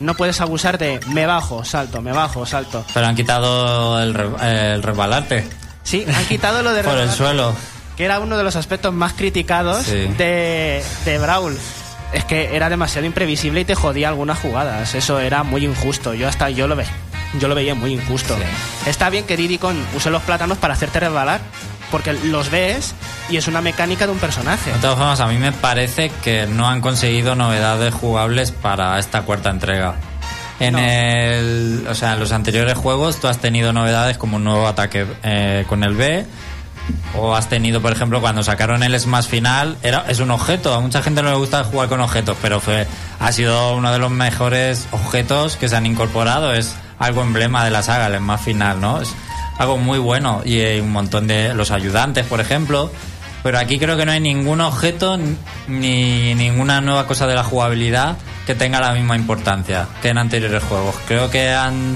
[0.00, 2.84] No puedes abusar de me bajo, salto, me bajo, salto.
[2.92, 5.46] Pero han quitado el, re- el resbalarte
[5.82, 7.54] Sí, han quitado lo de por el suelo.
[7.96, 10.06] que era uno de los aspectos más criticados Sí.
[10.18, 11.56] de, de Brawl.
[12.12, 14.94] es que era demasiado imprevisible y te jodía algunas jugadas.
[14.94, 16.14] Eso era muy injusto.
[16.14, 16.86] Yo hasta yo lo ve,
[17.38, 18.36] yo lo veía muy injusto.
[18.86, 21.40] Está bien que Diddy Kong use los plátanos para hacerte resbalar,
[21.94, 22.92] porque los ves
[23.30, 24.72] y es una mecánica de un personaje.
[24.72, 29.22] De todas formas, a mí me parece que no han conseguido novedades jugables para esta
[29.22, 29.94] cuarta entrega.
[30.58, 30.80] En No.
[30.80, 35.06] el, o sea, en los anteriores juegos tú has tenido novedades como un nuevo ataque
[35.22, 36.26] eh, con el B
[37.16, 40.74] o has tenido, por ejemplo, cuando sacaron el Smash final, era es un objeto.
[40.74, 42.88] A mucha gente no le gusta jugar con objetos, pero fue
[43.20, 46.54] ha sido uno de los mejores objetos que se han incorporado.
[46.54, 49.00] Es algo emblema de la saga, el Smash final, ¿no?
[49.00, 49.14] Es
[49.58, 52.90] algo muy bueno y hay un montón de los ayudantes, por ejemplo.
[53.42, 55.18] Pero aquí creo que no hay ningún objeto
[55.68, 60.62] ni ninguna nueva cosa de la jugabilidad que tenga la misma importancia que en anteriores
[60.62, 60.94] juegos.
[61.06, 61.94] Creo que han,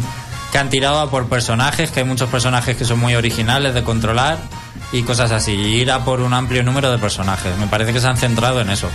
[0.53, 3.83] que han tirado a por personajes, que hay muchos personajes que son muy originales de
[3.83, 4.39] controlar
[4.93, 5.53] y cosas así.
[5.53, 7.57] Y ir a por un amplio número de personajes.
[7.57, 8.89] Me parece que se han centrado en eso.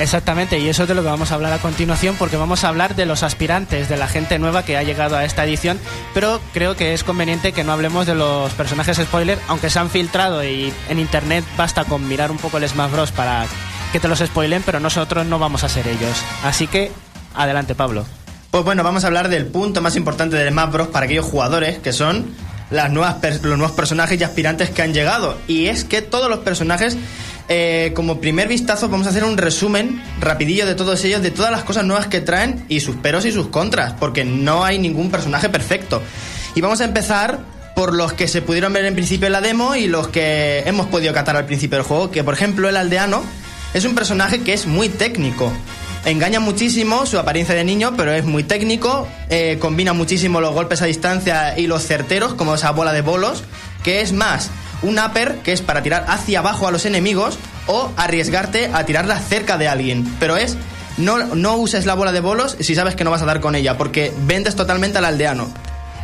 [0.00, 2.68] Exactamente, y eso es de lo que vamos a hablar a continuación, porque vamos a
[2.68, 5.78] hablar de los aspirantes, de la gente nueva que ha llegado a esta edición,
[6.14, 9.90] pero creo que es conveniente que no hablemos de los personajes spoiler, aunque se han
[9.90, 13.12] filtrado y en internet basta con mirar un poco el Smash Bros.
[13.12, 13.44] para
[13.92, 16.22] que te los spoilen, pero nosotros no vamos a ser ellos.
[16.44, 16.90] Así que,
[17.34, 18.06] adelante Pablo.
[18.50, 20.88] Pues bueno, vamos a hablar del punto más importante del Smash Bros.
[20.88, 22.34] para aquellos jugadores, que son
[22.70, 25.36] las nuevas los nuevos personajes y aspirantes que han llegado.
[25.46, 26.96] Y es que todos los personajes,
[27.52, 31.50] eh, como primer vistazo, vamos a hacer un resumen rapidillo de todos ellos, de todas
[31.50, 35.10] las cosas nuevas que traen y sus peros y sus contras, porque no hay ningún
[35.10, 36.00] personaje perfecto.
[36.54, 37.40] Y vamos a empezar
[37.74, 40.86] por los que se pudieron ver en principio en la demo y los que hemos
[40.86, 43.24] podido catar al principio del juego, que por ejemplo el aldeano
[43.74, 45.52] es un personaje que es muy técnico.
[46.04, 49.08] Engaña muchísimo su apariencia de niño, pero es muy técnico.
[49.28, 53.42] eh, combina muchísimo los golpes a distancia y los certeros, como esa bola de bolos,
[53.82, 54.50] que es más
[54.82, 59.18] un upper, que es para tirar hacia abajo a los enemigos, o arriesgarte a tirarla
[59.18, 60.04] cerca de alguien.
[60.18, 60.56] Pero es,
[60.96, 63.54] no, no uses la bola de bolos si sabes que no vas a dar con
[63.54, 65.52] ella, porque vendes totalmente al aldeano.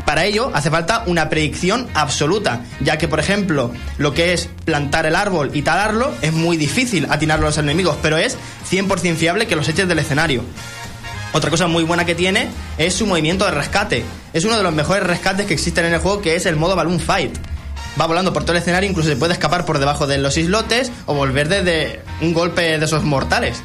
[0.06, 5.04] Para ello hace falta una predicción absoluta, ya que por ejemplo lo que es plantar
[5.04, 8.38] el árbol y talarlo es muy difícil atinarlo a los enemigos, pero es
[8.70, 10.44] 100% fiable que los eches del escenario.
[11.32, 14.04] Otra cosa muy buena que tiene es su movimiento de rescate.
[14.32, 16.76] Es uno de los mejores rescates que existen en el juego, que es el modo
[16.76, 17.36] Balloon Fight.
[18.00, 20.92] Va volando por todo el escenario, incluso se puede escapar por debajo de los islotes
[21.06, 23.62] o volver desde un golpe de esos mortales.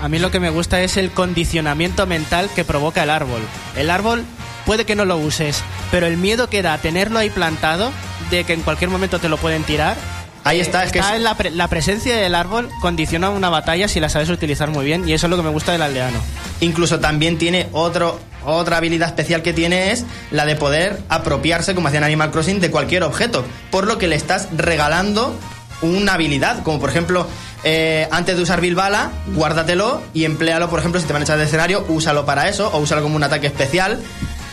[0.00, 3.40] A mí lo que me gusta es el condicionamiento mental que provoca el árbol.
[3.76, 4.24] El árbol
[4.66, 7.92] puede que no lo uses, pero el miedo que da tenerlo ahí plantado,
[8.30, 9.96] de que en cualquier momento te lo pueden tirar.
[10.44, 13.88] Ahí está, es que está es- la, pre- la presencia del árbol condiciona una batalla
[13.88, 16.18] si la sabes utilizar muy bien, y eso es lo que me gusta del aldeano.
[16.60, 21.88] Incluso también tiene otro, otra habilidad especial que tiene es la de poder apropiarse, como
[21.88, 23.44] hacía en Animal Crossing, de cualquier objeto.
[23.70, 25.34] Por lo que le estás regalando
[25.82, 27.26] una habilidad, como por ejemplo,
[27.64, 31.38] eh, antes de usar Bilbala, guárdatelo y empléalo, por ejemplo, si te van a echar
[31.38, 33.98] de escenario, úsalo para eso o úsalo como un ataque especial.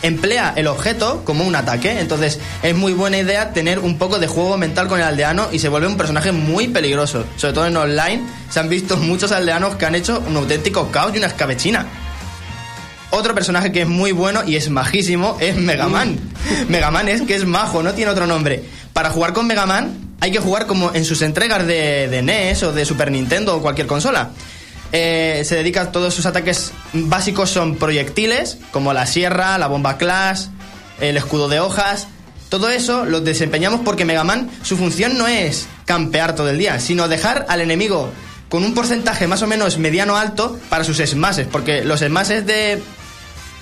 [0.02, 4.26] Emplea el objeto como un ataque, entonces es muy buena idea tener un poco de
[4.26, 7.24] juego mental con el aldeano y se vuelve un personaje muy peligroso.
[7.36, 11.12] Sobre todo en online se han visto muchos aldeanos que han hecho un auténtico caos
[11.14, 11.86] y una escabechina.
[13.10, 16.18] Otro personaje que es muy bueno y es majísimo es Megaman.
[16.68, 18.64] Megaman es que es majo, no tiene otro nombre.
[18.92, 22.72] Para jugar con Megaman hay que jugar como en sus entregas de, de NES o
[22.72, 24.30] de Super Nintendo o cualquier consola.
[24.92, 29.96] Eh, se dedica a todos sus ataques básicos son proyectiles, como la sierra, la bomba
[29.96, 30.46] Clash,
[31.00, 32.08] el escudo de hojas.
[32.50, 37.08] Todo eso lo desempeñamos porque Megaman, su función no es campear todo el día, sino
[37.08, 38.12] dejar al enemigo
[38.50, 42.82] con un porcentaje más o menos mediano alto para sus smashes, porque los smashes de,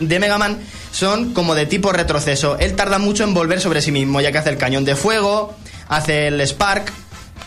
[0.01, 0.59] de Mega Man
[0.91, 2.59] son como de tipo retroceso.
[2.59, 5.55] Él tarda mucho en volver sobre sí mismo, ya que hace el cañón de fuego,
[5.89, 6.91] hace el Spark,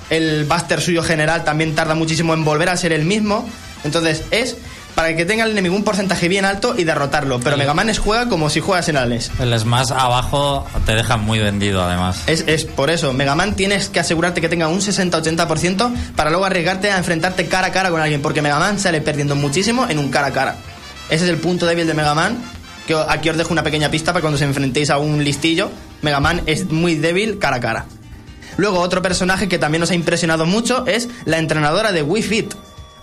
[0.10, 3.46] el Buster suyo general también tarda muchísimo en volver a ser el mismo.
[3.84, 4.58] Entonces es
[4.96, 7.40] para que tenga el enemigo un porcentaje bien alto y derrotarlo.
[7.40, 9.32] Pero Mega Man es juega como si juegas en Ales.
[9.40, 12.24] El Smash abajo te deja muy vendido, además.
[12.28, 16.46] Es, es por eso, Mega Man tienes que asegurarte que tenga un 60-80% para luego
[16.46, 20.00] arriesgarte a enfrentarte cara a cara con alguien, porque Mega Man sale perdiendo muchísimo en
[20.00, 20.56] un cara a cara.
[21.10, 22.38] Ese es el punto débil de Mega Man,
[22.88, 25.72] que aquí os dejo una pequeña pista para cuando os enfrentéis a un listillo.
[26.02, 27.86] Mega Man es muy débil cara a cara.
[28.58, 32.54] Luego otro personaje que también nos ha impresionado mucho es la entrenadora de Wii Fit,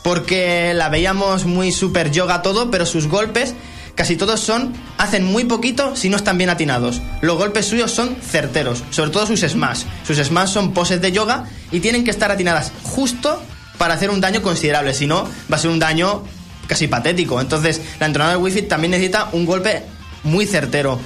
[0.03, 3.55] porque la veíamos muy super yoga todo, pero sus golpes
[3.95, 7.03] casi todos son hacen muy poquito si no están bien atinados.
[7.21, 9.83] Los golpes suyos son certeros, sobre todo sus smash.
[10.07, 13.43] Sus smash son poses de yoga y tienen que estar atinadas justo
[13.79, 16.23] para hacer un daño considerable, si no va a ser un daño
[16.67, 17.41] casi patético.
[17.41, 19.83] Entonces, la entrenadora de Wii Fit también necesita un golpe
[20.25, 20.99] muy certero.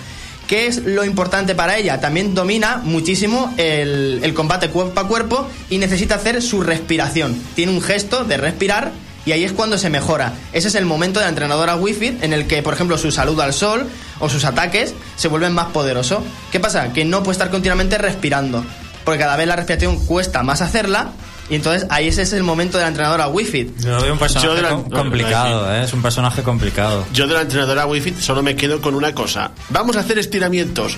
[0.47, 2.01] ¿Qué es lo importante para ella?
[2.01, 7.41] También domina muchísimo el, combate cuerpo a cuerpo y necesita hacer su respiración.
[7.55, 8.93] Tiene un gesto de respirar
[9.27, 10.35] Y ahí es cuando se mejora.
[10.53, 13.41] Ese es el momento de la entrenadora Wi-Fi en el que, por ejemplo, su saludo
[13.41, 16.23] al sol o sus ataques se vuelven más poderosos.
[16.53, 16.93] ¿Qué pasa?
[16.93, 18.63] Que no puede estar continuamente respirando.
[19.03, 21.13] Porque cada vez la respiración cuesta más hacerla.
[21.51, 23.75] Y entonces ahí ese es el momento de la entrenadora Wi-Fi.
[23.81, 25.85] Yo veo un personaje Yo de la- com- complicado, ¿eh?
[25.85, 27.05] es un personaje complicado.
[27.13, 29.51] Yo de la entrenadora Wi-Fi solo me quedo con una cosa.
[29.69, 30.97] Vamos a hacer estiramientos.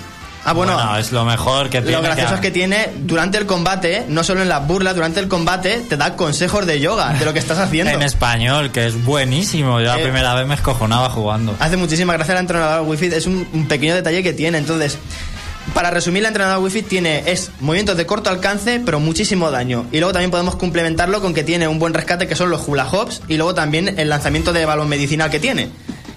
[0.49, 0.97] Ah, bueno.
[0.99, 1.97] es lo mejor que tiene.
[1.97, 5.27] Lo gracioso es que tiene, durante el combate, no solo en las burlas, durante el
[5.27, 7.91] combate te da consejos de yoga, de lo que estás haciendo.
[7.91, 9.81] En español, que es buenísimo.
[9.81, 11.57] Yo la Eh, primera vez me escojonaba jugando.
[11.59, 14.59] Hace muchísima gracia la entrenadora Wi-Fi, es un, un pequeño detalle que tiene.
[14.59, 14.99] Entonces,
[15.74, 19.87] para resumir, la entrenadora Wi-Fi tiene, es movimientos de corto alcance, pero muchísimo daño.
[19.92, 22.87] Y luego también podemos complementarlo con que tiene un buen rescate, que son los hula
[22.87, 25.68] hoops, y luego también el lanzamiento de balón medicinal que tiene.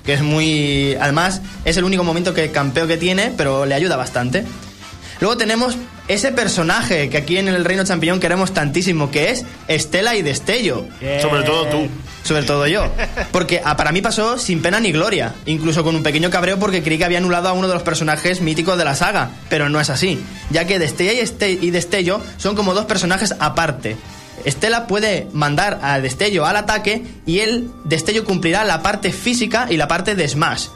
[0.05, 0.95] Que es muy.
[0.99, 4.45] Además, es el único momento que campeo que tiene, pero le ayuda bastante.
[5.19, 5.77] Luego tenemos
[6.07, 10.85] ese personaje que aquí en el Reino Champiñón queremos tantísimo, que es Estela y Destello.
[11.21, 11.87] Sobre todo tú.
[12.23, 12.85] Sobre todo yo.
[13.31, 15.33] Porque ah, para mí pasó sin pena ni gloria.
[15.45, 18.41] Incluso con un pequeño cabreo porque creí que había anulado a uno de los personajes
[18.41, 19.31] míticos de la saga.
[19.49, 20.19] Pero no es así.
[20.51, 23.97] Ya que Destella y, Este- y Destello son como dos personajes aparte.
[24.45, 29.75] Estela puede mandar a Destello al ataque y el Destello cumplirá la parte física y
[29.77, 30.67] la parte de Smash.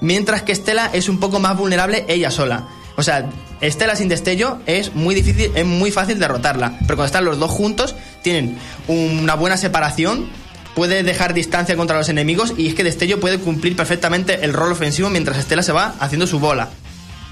[0.00, 2.68] Mientras que Estela es un poco más vulnerable ella sola.
[2.98, 3.26] O sea,
[3.60, 6.72] Estela sin destello es muy difícil, es muy fácil derrotarla.
[6.80, 8.58] Pero cuando están los dos juntos, tienen
[8.88, 10.26] una buena separación,
[10.74, 14.72] puede dejar distancia contra los enemigos y es que Destello puede cumplir perfectamente el rol
[14.72, 16.70] ofensivo mientras Estela se va haciendo su bola.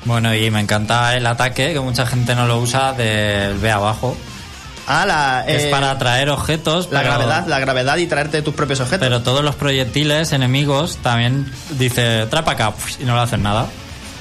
[0.05, 4.17] Bueno, y me encanta el ataque, que mucha gente no lo usa, del B abajo.
[4.87, 6.91] Ah, la, es eh, para atraer objetos.
[6.93, 9.01] la pero- gravedad, la gravedad y traerte tus propios objetos.
[9.05, 13.67] Pero todos los proyectiles enemigos también dice, trae para acá, y no le hacen nada.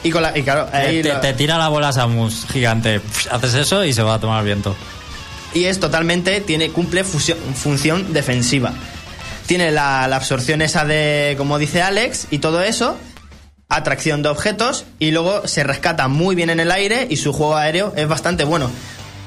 [0.07, 3.53] Y, con la- y claro, ahí te, lo- te tira la bola Samus gigante, haces
[3.55, 4.75] eso y se va a tomar viento.
[5.53, 8.71] y es totalmente, tiene, cumple función defensiva.
[9.47, 12.97] Tiene la, la absorción esa de, como dice Alex, y todo eso,
[13.69, 17.55] atracción de objetos, y luego se rescata muy bien en el aire y su juego
[17.55, 18.69] aéreo es bastante bueno.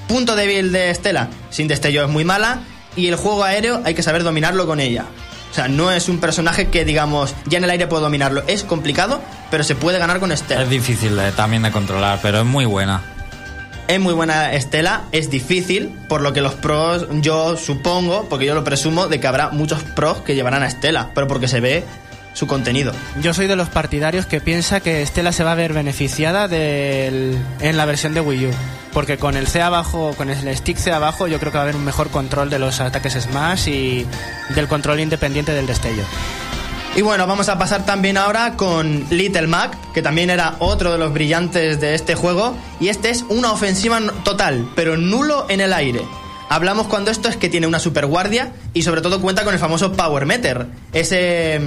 [0.09, 2.61] Punto débil de Estela, sin destello es muy mala,
[2.97, 5.05] y el juego aéreo hay que saber dominarlo con ella.
[5.51, 8.43] O sea, no es un personaje que digamos, ya en el aire puedo dominarlo.
[8.47, 10.63] Es complicado, pero se puede ganar con Estela.
[10.63, 13.03] Es difícil de- también de controlar, pero es muy buena.
[13.89, 18.55] Es muy buena Estela, es difícil, por lo que los pros, yo supongo, porque yo
[18.55, 21.85] lo presumo, de que habrá muchos pros que llevarán a Estela, pero porque se ve
[22.39, 22.93] su contenido.
[23.21, 27.37] Yo soy de los partidarios que piensa que Estela se va a ver beneficiada del-
[27.61, 28.51] en la versión de Wii U.
[28.93, 31.65] Porque con el C abajo, con el stick C abajo, yo creo que va a
[31.65, 34.07] haber un mejor control de los ataques Smash y
[34.55, 36.05] del control independiente del destello.
[36.97, 40.99] Y bueno, vamos a pasar también ahora con Little Mac, que también era otro de
[40.99, 45.73] los brillantes de este juego, y este es una ofensiva total, pero nulo en el
[45.73, 46.01] aire.
[46.49, 49.61] Hablamos cuando esto es que tiene una super guardia y sobre todo cuenta con el
[49.61, 51.61] famoso Power Meter, ese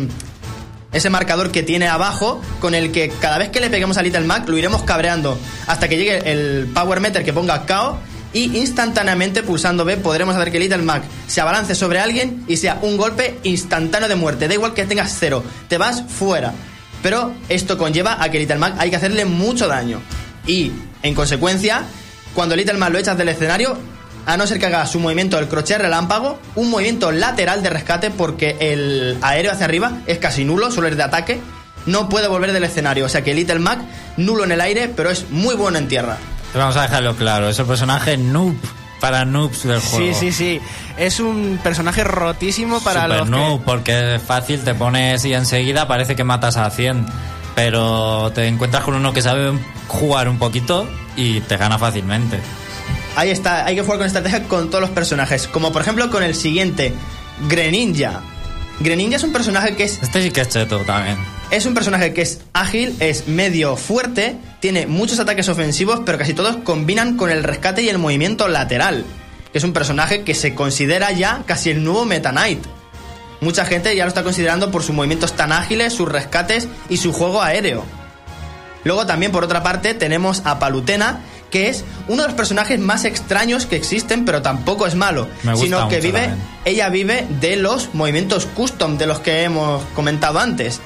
[0.92, 4.22] ese marcador que tiene abajo con el que cada vez que le peguemos a Little
[4.22, 5.38] Mac lo iremos cabreando
[5.68, 7.98] hasta que llegue el Power Meter que ponga KO
[8.34, 12.80] y instantáneamente pulsando B podremos hacer que Little Mac se abalance sobre alguien y sea
[12.82, 14.48] un golpe instantáneo de muerte.
[14.48, 16.54] Da igual que tengas cero, te vas fuera.
[17.04, 20.02] Pero esto conlleva a que Little Mac hay que hacerle mucho daño.
[20.48, 20.72] Y,
[21.04, 21.84] en consecuencia,
[22.34, 23.78] cuando Little Mac lo echas del escenario,
[24.26, 28.12] a no ser que haga su movimiento del crochet relámpago, un movimiento lateral de rescate
[28.12, 31.40] porque el aéreo hacia arriba es casi nulo, solo es de ataque,
[31.86, 33.06] no puede volver del escenario.
[33.06, 33.80] O sea que Little Mac,
[34.18, 36.18] nulo en el aire, pero es muy bueno en tierra.
[36.54, 38.56] Vamos a dejarlo claro, es el personaje noob
[39.00, 40.14] para noobs del juego.
[40.14, 40.62] Sí, sí, sí.
[40.98, 45.34] Es un personaje rotísimo para Super los que- noob, porque es fácil, te pones y
[45.34, 47.06] enseguida parece que matas a 100.
[47.56, 49.52] Pero te encuentras con uno que sabe
[49.88, 52.40] jugar un poquito y te gana fácilmente.
[53.16, 55.48] Ahí está, hay que jugar con estrategia con todos los personajes.
[55.48, 56.94] Como por ejemplo con el siguiente,
[57.50, 58.22] Greninja.
[58.80, 61.18] Greninja es un personaje que es Este sí que es cheto también.
[61.52, 66.34] Es un personaje que es ágil, es medio fuerte, tiene muchos ataques ofensivos, pero casi
[66.34, 69.04] todos combinan con el rescate y el movimiento lateral.
[69.52, 72.64] Que es un personaje que se considera ya casi el nuevo Meta Knight.
[73.42, 77.12] Mucha gente ya lo está considerando por sus movimientos tan ágiles, sus rescates y su
[77.12, 77.84] juego aéreo.
[78.84, 81.22] Luego también por otra parte tenemos a Palutena,
[81.52, 85.52] que es uno de los personajes más extraños que existen, pero tampoco es malo, Me
[85.52, 86.48] gusta sino que mucho vive, también.
[86.66, 90.80] ella vive de los movimientos custom de los que hemos comentado antes.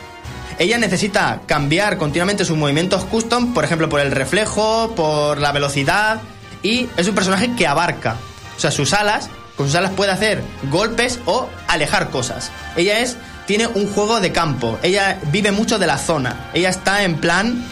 [0.58, 6.22] Ella necesita cambiar continuamente sus movimientos custom, por ejemplo, por el reflejo, por la velocidad,
[6.64, 8.16] y es un personaje que abarca.
[8.58, 10.42] O sea, sus alas, con sus alas puede hacer
[10.72, 12.52] golpes o alejar cosas.
[12.76, 14.80] Ella es tiene un juego de campo.
[14.82, 16.50] Ella vive mucho de la zona.
[16.54, 17.64] Ella está en plan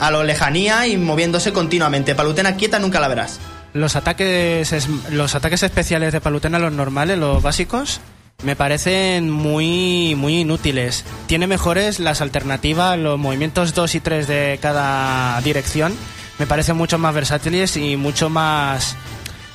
[0.00, 2.14] a lo lejanía y moviéndose continuamente.
[2.14, 3.38] Palutena quieta nunca la verás.
[3.72, 8.00] Los ataques, es- los ataques especiales de Palutena, los normales, los básicos,
[8.42, 11.04] me parecen muy, muy inútiles.
[11.26, 15.94] Tiene mejores las alternativas, los movimientos 2 y 3 de cada dirección.
[16.38, 18.94] Me parecen mucho más versátiles y mucho más,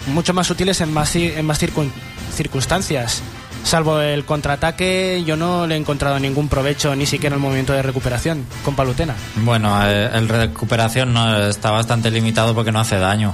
[0.08, 1.92] mucho más útiles en más, en más circun-
[2.36, 3.22] circunstancias.
[3.64, 7.82] Salvo el contraataque, yo no le he encontrado ningún provecho, ni siquiera el movimiento de
[7.82, 9.16] recuperación con Palutena.
[9.38, 13.34] Bueno, eh, el recuperación no está bastante limitado porque no hace daño.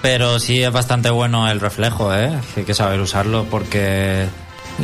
[0.00, 2.38] Pero sí es bastante bueno el reflejo, ¿eh?
[2.56, 4.26] Hay que saber usarlo porque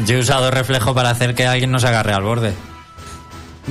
[0.06, 2.52] yo he usado reflejo para hacer que alguien no se agarre al borde.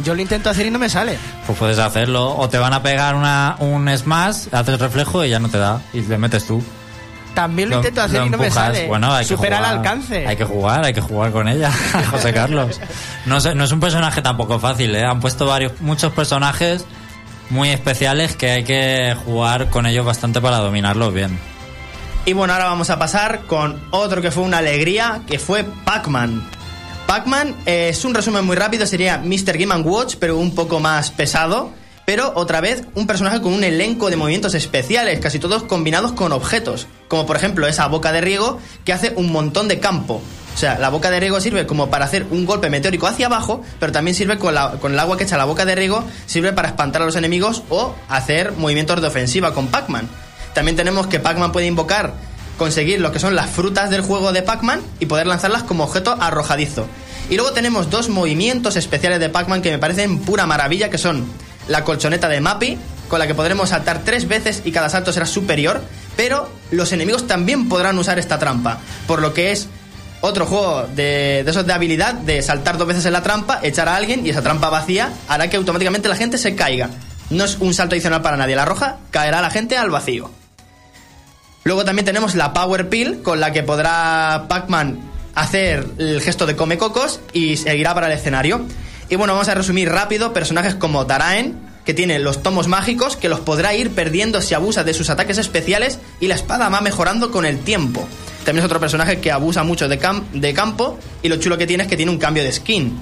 [0.04, 1.18] Yo lo intento hacer y no me sale.
[1.46, 2.36] Pues puedes hacerlo.
[2.36, 5.82] O te van a pegar una, un smash, haces reflejo y ya no te da.
[5.92, 6.64] Y le metes tú.
[7.34, 8.88] También lo, intento hacer lo y no me sale.
[8.88, 10.28] Bueno, hay que Supera el alcance.
[10.28, 11.72] Hay que jugar, hay que jugar con ella,
[12.12, 12.80] José Carlos.
[13.26, 15.04] No, sé, no es un personaje tampoco fácil, ¿eh?
[15.04, 16.86] Han puesto varios, muchos personajes
[17.50, 21.38] muy especiales que hay que jugar con ellos bastante para dominarlos bien.
[22.26, 26.48] Y bueno, ahora vamos a pasar con otro que fue una alegría, que fue Pac-Man.
[27.06, 29.58] Pac-Man eh, es un resumen muy rápido, sería Mr.
[29.58, 31.72] Game Watch, pero un poco más pesado.
[32.06, 36.34] Pero otra vez, un personaje con un elenco de movimientos especiales, casi todos combinados con
[36.34, 36.88] objetos.
[37.08, 40.22] Como por ejemplo esa boca de riego que hace un montón de campo.
[40.54, 43.64] O sea, la boca de riego sirve como para hacer un golpe meteórico hacia abajo,
[43.80, 47.02] pero también sirve con, el agua que echa la boca de riego, sirve para espantar
[47.02, 50.08] a los enemigos o hacer movimientos de ofensiva con Pac-Man.
[50.54, 52.14] También tenemos que Pac-Man puede invocar,
[52.58, 56.16] conseguir lo que son las frutas del juego de Pac-Man y poder lanzarlas como objeto
[56.20, 56.86] arrojadizo.
[57.30, 61.26] Y luego tenemos dos movimientos especiales de Pac-Man que me parecen pura maravilla, que son
[61.68, 65.26] la colchoneta de Mappy, con la que podremos saltar tres veces y cada salto será
[65.26, 65.82] superior,
[66.16, 69.68] pero los enemigos también podrán usar esta trampa, por lo que es
[70.22, 73.90] otro juego de, de esos de habilidad, de saltar dos veces en la trampa, echar
[73.90, 76.90] a alguien y esa trampa vacía hará que automáticamente la gente se caiga.
[77.30, 80.32] No es un salto adicional para nadie, la roja caerá la gente al vacío.
[81.64, 85.00] Luego también tenemos la Power Pill, con la que podrá Pac-Man
[85.36, 88.66] hacer el gesto de come cocos y seguirá para el escenario.
[89.10, 93.28] Y bueno, vamos a resumir rápido personajes como Daraen, que tiene los tomos mágicos, que
[93.30, 97.30] los podrá ir perdiendo si abusa de sus ataques especiales y la espada va mejorando
[97.30, 98.08] con el tiempo.
[98.46, 101.68] También es otro personaje que abusa mucho de, cam- de campo y lo chulo que
[101.68, 102.98] tiene es que tiene un cambio de skin.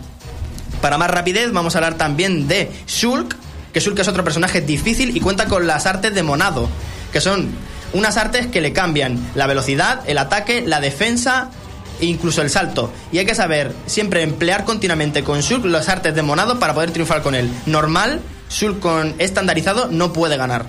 [0.81, 3.35] Para más rapidez vamos a hablar también de Shulk,
[3.71, 6.67] que Shulk es otro personaje difícil y cuenta con las artes de Monado,
[7.13, 7.49] que son
[7.93, 11.51] unas artes que le cambian la velocidad, el ataque, la defensa
[12.01, 12.91] e incluso el salto.
[13.11, 16.91] Y hay que saber siempre emplear continuamente con Shulk las artes de Monado para poder
[16.91, 17.49] triunfar con él.
[17.65, 20.65] Normal, Shulk con estandarizado no puede ganar.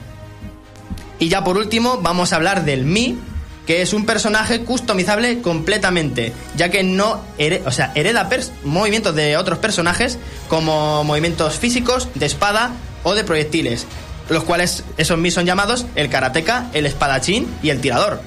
[1.19, 3.19] Y ya por último vamos a hablar del Mi,
[3.67, 8.29] que es un personaje customizable completamente, ya que no here- o sea, hereda
[8.65, 10.19] movimientos de otros personajes
[10.49, 12.73] como movimientos físicos, de espada
[13.05, 13.87] o de proyectiles,
[14.31, 18.21] los cuales esos Mi son llamados el karateka, el espadachín y el tirador.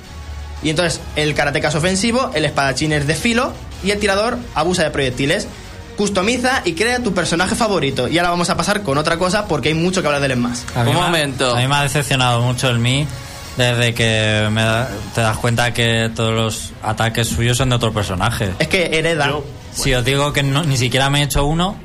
[0.63, 3.53] Y entonces el karateka es ofensivo, el espadachín es de filo
[3.83, 5.47] y el tirador abusa de proyectiles.
[5.97, 8.07] Customiza y crea tu personaje favorito.
[8.09, 10.37] Y ahora vamos a pasar con otra cosa porque hay mucho que hablar de él
[10.37, 10.65] más.
[10.75, 11.55] A mí Un momento.
[11.55, 13.07] A mí me ha decepcionado mucho el Mi
[13.55, 17.93] desde que me da- te das cuenta que todos los ataques suyos son de otro
[17.93, 18.49] personaje.
[18.59, 19.31] Es que hereda.
[19.73, 21.77] Si os digo que no- ni siquiera me he hecho uno,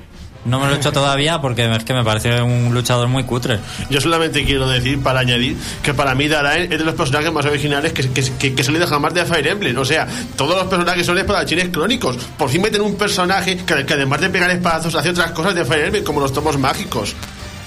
[0.45, 3.59] no me lo he hecho todavía porque es que me parece un luchador muy cutre.
[3.91, 7.45] Yo solamente quiero decir, para añadir, que para mí Daraen es de los personajes más
[7.47, 9.77] originales que, que, que, que salido jamás de Fire Emblem.
[9.79, 12.17] O sea, todos los personajes son espadachines crónicos.
[12.39, 15.65] Por fin meten un personaje que, que además de pegar espadazos hace otras cosas de
[15.65, 17.15] Fire Emblem, como los tomos mágicos.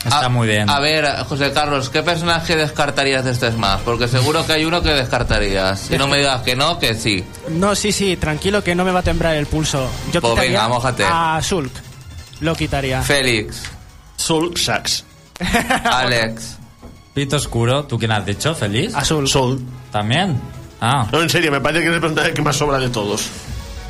[0.04, 0.70] Está A- muy bien.
[0.70, 3.80] A ver, José Carlos, ¿qué personaje descartarías de este Smash?
[3.86, 5.90] Porque seguro que hay uno que descartarías.
[5.92, 7.24] Y no me digas que no, que sí.
[7.50, 9.90] No, sí, sí, tranquilo que no me va a temblar el pulso.
[10.12, 11.06] Yo Pues venga, mójate.
[11.08, 11.72] a Shulk.
[12.44, 13.02] Lo quitaría.
[13.02, 13.64] Félix,
[14.18, 15.06] Soul Sax.
[15.86, 16.58] Alex.
[17.14, 18.54] Pito oscuro, ¿tú quién has dicho?
[18.54, 18.94] ¿Feliz?
[18.96, 19.28] A Shulk.
[19.28, 19.64] Soul.
[19.94, 20.42] ¿También?
[20.82, 21.08] Ah.
[21.10, 23.30] No, en serio, me parece que es el personaje que más sobra de todos.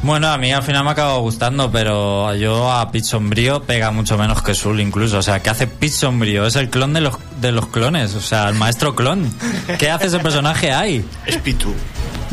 [0.04, 4.20] Bueno, a mí al final me acabó gustando, pero yo a Pit Sombrío pega mucho
[4.20, 5.18] menos que Sul incluso.
[5.18, 6.46] O sea, ¿qué hace Pit Sombrío?
[6.46, 9.34] Es el clon de los, de los clones, o sea, el maestro clon.
[9.80, 11.04] ¿Qué hace ese personaje ahí?
[11.26, 11.74] Es Pitu.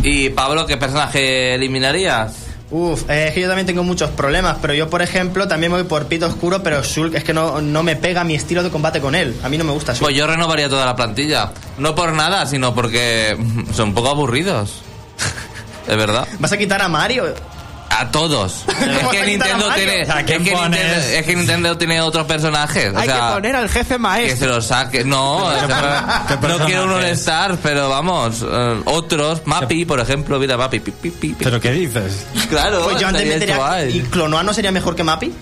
[0.02, 2.49] Y Pablo, ¿qué personaje eliminarías?
[2.70, 5.78] Uf, eh, es que yo también tengo muchos problemas, pero yo, por ejemplo, también me
[5.78, 8.70] voy por Pito Oscuro, pero Shulk es que no, no me pega mi estilo de
[8.70, 9.34] combate con él.
[9.42, 10.04] A mí no me gusta Shulk.
[10.04, 11.50] Pues yo renovaría toda la plantilla.
[11.78, 13.36] No por nada, sino porque
[13.74, 14.82] son un poco aburridos.
[15.88, 16.28] De verdad.
[16.38, 17.34] ¿Vas a quitar a Mario?
[18.00, 18.64] A todos.
[18.68, 20.00] es ¿Cómo vas que Nintendo tiene.
[20.02, 20.50] Es, ¿quién que?
[20.54, 20.76] Nintendo,
[21.12, 22.92] es que Nintendo tiene otros personajes.
[22.94, 24.36] O Hay sea, que poner al jefe que maestro.
[24.38, 25.04] se los saque.
[25.04, 25.50] No,
[26.48, 28.42] no quiero un All-Star, pero vamos.
[28.50, 29.42] eh, otros.
[29.44, 30.38] Mappy, por ejemplo.
[30.38, 30.80] Mira, Mappy.
[30.80, 31.44] pi, pi, pi, pi.
[31.44, 32.26] ¿Pero qué dices?
[32.48, 32.82] Claro.
[32.84, 33.56] Pues yo antes estaría metería...
[33.56, 33.96] guay.
[33.98, 35.32] ¿Y Clonoa no sería mejor que Mappy?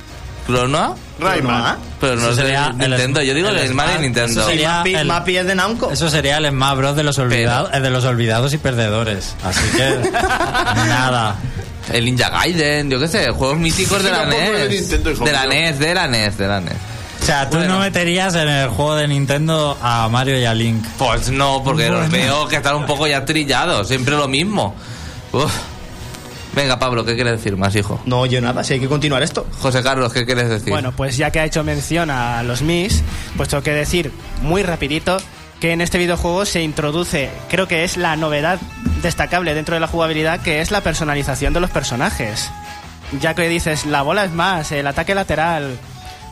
[0.46, 0.94] ¿Clonoa?
[1.20, 1.76] Rayman.
[2.00, 3.22] Pero no Eso de sería el- Nintendo.
[3.22, 4.00] Yo digo el el Smash.
[4.00, 4.40] Nintendo.
[4.40, 5.90] Eso sería Mappy, el- Mappy es de Namco.
[5.90, 6.96] Eso sería el Smash Bros.
[6.96, 9.34] de los, olvidados, eh, de los olvidados y perdedores.
[9.44, 10.10] Así que,
[10.86, 11.36] nada.
[11.92, 14.88] El Ninja Gaiden, yo qué sé, juegos míticos de la NES.
[14.90, 15.46] De la.
[15.46, 16.74] NES, de la NES, de la NES.
[17.20, 17.74] O sea, tú Bueno.
[17.74, 20.84] no meterías en el juego de Nintendo a Mario y a Link.
[20.98, 24.74] Pues no, porque los veo que están un poco ya trillados, siempre lo mismo.
[25.32, 25.52] Uf.
[26.54, 28.00] Venga, Pablo, ¿qué quieres decir más, hijo?
[28.06, 29.46] No, yo nada, si hay que continuar esto.
[29.60, 30.70] José Carlos, ¿qué quieres decir?
[30.70, 33.02] Bueno, pues ya que ha hecho mención a los Mis,
[33.36, 34.10] pues tengo que decir
[34.42, 35.18] muy rapidito
[35.60, 38.58] que en este videojuego se introduce, creo que es la novedad
[39.02, 42.50] destacable dentro de la jugabilidad, que es la personalización de los personajes.
[43.20, 45.78] Ya que dices, la bola es más, el ataque lateral.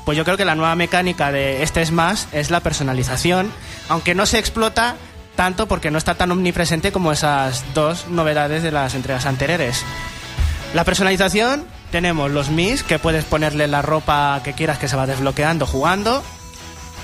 [0.04, 3.50] Pues yo creo que la nueva mecánica de este es más es la personalización,
[3.88, 4.96] aunque no se explota
[5.34, 9.84] tanto porque no está tan omnipresente como esas dos novedades de las entregas anteriores.
[10.74, 15.06] La personalización, tenemos los Mis, que puedes ponerle la ropa que quieras que se va
[15.06, 16.22] desbloqueando jugando.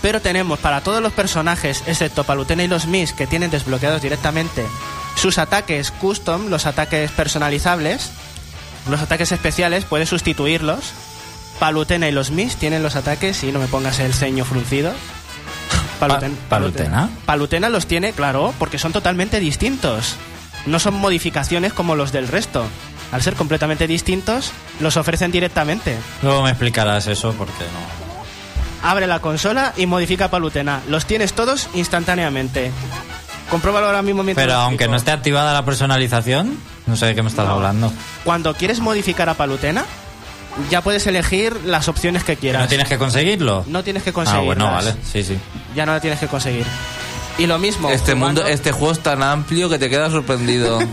[0.03, 4.67] Pero tenemos para todos los personajes, excepto Palutena y los Mis, que tienen desbloqueados directamente
[5.15, 8.11] sus ataques custom, los ataques personalizables,
[8.91, 10.93] los ataques especiales, puedes sustituirlos.
[11.61, 14.93] Palutena y los Mis tienen los ataques, y no me pongas el ceño fruncido.
[16.01, 17.11] Paluten- Pa- ¿Palutena?
[17.27, 20.17] Palutena los tiene, claro, porque son totalmente distintos.
[20.67, 22.65] No son modificaciones como los del resto.
[23.13, 24.51] Al ser completamente distintos,
[24.81, 25.97] los ofrecen directamente.
[26.23, 28.12] Luego me explicarás eso porque no.
[28.83, 30.81] Abre la consola y modifica Palutena.
[30.89, 32.71] Los tienes todos instantáneamente.
[33.51, 36.57] Compruébalo ahora mismo mientras Pero aunque no esté activada la personalización,
[36.87, 37.93] no sé de qué me estás hablando.
[38.25, 39.85] Cuando quieres modificar a Palutena,
[40.71, 42.63] ya puedes elegir las opciones que quieras.
[42.63, 43.65] ¿No tienes que conseguirlo?
[43.69, 44.47] No tienes que Ah, conseguirlas.
[44.47, 44.95] bueno, vale.
[45.11, 45.39] Sí, sí.
[45.77, 46.67] Ya no la tienes que conseguir.
[47.39, 47.89] Y lo mismo.
[47.91, 50.79] este jugando- mundo, este juego es tan amplio que te quedas sorprendido.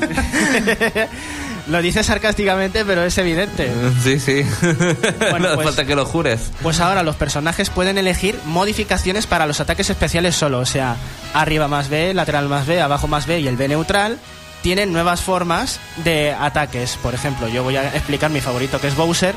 [1.70, 3.72] Lo dices sarcásticamente, pero es evidente.
[4.04, 4.44] sí, sí.
[4.62, 6.52] no hace pues- falta que lo jures.
[6.64, 10.96] Pues ahora los personajes pueden elegir modificaciones para los ataques especiales solo, o sea,
[11.34, 14.18] arriba más B, lateral más B, abajo más B y el B neutral.
[14.64, 16.98] Tienen nuevas formas de ataques.
[17.02, 19.36] Por ejemplo, yo voy a explicar mi favorito que es Bowser.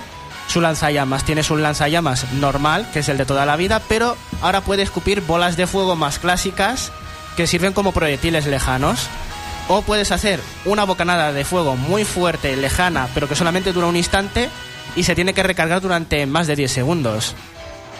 [0.48, 4.62] Su lanzallamas tiene su lanzallamas normal, que es el de toda la vida, pero ahora
[4.62, 6.90] puede escupir bolas de fuego más clásicas
[7.36, 9.08] que sirven como proyectiles lejanos.
[9.68, 13.96] O puedes hacer una bocanada de fuego muy fuerte, lejana, pero que solamente dura un
[13.96, 14.50] instante
[14.96, 17.34] y se tiene que recargar durante más de 10 segundos.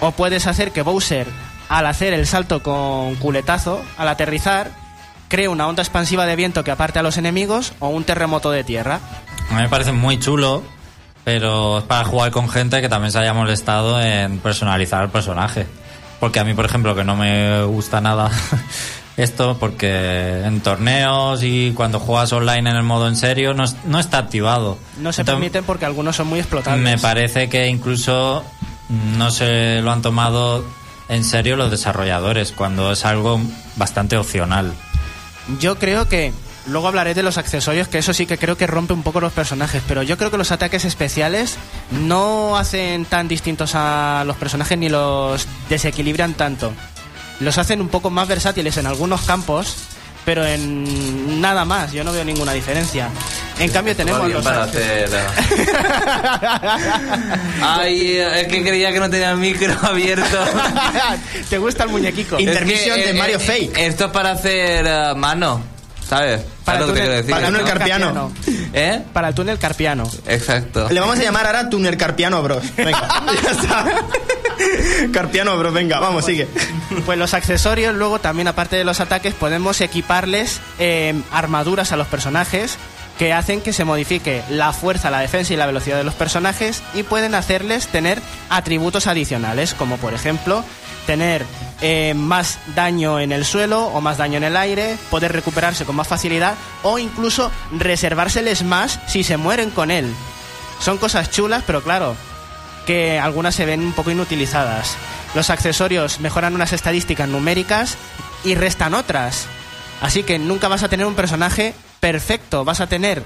[0.01, 1.27] O puedes hacer que Bowser,
[1.69, 4.71] al hacer el salto con culetazo, al aterrizar,
[5.29, 8.65] cree una onda expansiva de viento que aparte a los enemigos o un terremoto de
[8.65, 9.01] tierra.
[9.49, 10.63] A mí me parece muy chulo,
[11.25, 15.67] pero es para jugar con gente que también se haya molestado en personalizar el personaje.
[16.21, 18.31] Porque a mí, por ejemplo, que no me gusta nada
[19.17, 23.99] esto, porque en torneos y cuando juegas online en el modo en serio no, no
[23.99, 24.79] está activado.
[24.99, 26.83] No se Entonces, permiten porque algunos son muy explotables.
[26.83, 28.45] Me parece que incluso
[29.17, 30.65] no se lo han tomado
[31.09, 33.41] en serio los desarrolladores, cuando es algo
[33.77, 34.73] bastante opcional.
[35.61, 36.33] Yo creo que
[36.67, 39.33] luego hablaré de los accesorios, que eso sí que creo que rompe un poco los
[39.33, 41.57] personajes, pero yo creo que los ataques especiales
[41.91, 46.73] no hacen tan distintos a los personajes ni los desequilibran tanto.
[47.43, 49.75] Los hacen un poco más versátiles en algunos campos,
[50.25, 53.09] pero en nada más, yo no veo ninguna diferencia.
[53.59, 55.09] En cambio tenemos los para hacer...
[57.61, 60.39] Ay, es que creía que no tenía el micro abierto.
[61.51, 62.39] ¿Te gusta el muñequico?
[62.39, 63.79] Inter- Intermisión Es que, de eh, Mario eh, Fake.
[63.79, 65.61] Esto es para hacer eh, mano,
[66.17, 66.41] ¿sabes?
[66.65, 67.31] Para ¿Sabes lo que te túnel- quiero decir?
[67.31, 67.59] para ¿no?
[67.59, 68.33] túnel carpiano.
[68.75, 69.03] ¿Eh?
[69.13, 70.11] Para el túnel carpiano.
[70.27, 70.89] Exacto.
[70.91, 72.63] Le vamos a llamar ahora Tuner Carpiano Bros.
[72.77, 73.09] Venga,
[73.43, 73.85] ya está.
[75.13, 76.47] Carpiano Bros, venga, vamos, sigue.
[77.07, 82.07] Pues los accesorios, luego también aparte de los ataques, podemos equiparles eh, armaduras a los
[82.07, 82.77] personajes
[83.19, 86.83] que hacen que se modifique la fuerza, la defensa y la velocidad de los personajes
[86.95, 90.65] y pueden hacerles tener atributos adicionales, como por ejemplo
[91.07, 91.45] tener
[91.81, 95.97] eh, más daño en el suelo o más daño en el aire, poder recuperarse con
[95.97, 100.13] más facilidad o incluso reservárseles más si se mueren con él.
[100.81, 102.17] Son cosas chulas, pero claro,
[102.87, 104.97] que algunas se ven un poco inutilizadas.
[105.35, 107.97] Los accesorios mejoran unas estadísticas numéricas
[108.45, 109.47] y restan otras.
[110.01, 113.23] Así que nunca vas a tener un personaje perfecto, vas a tener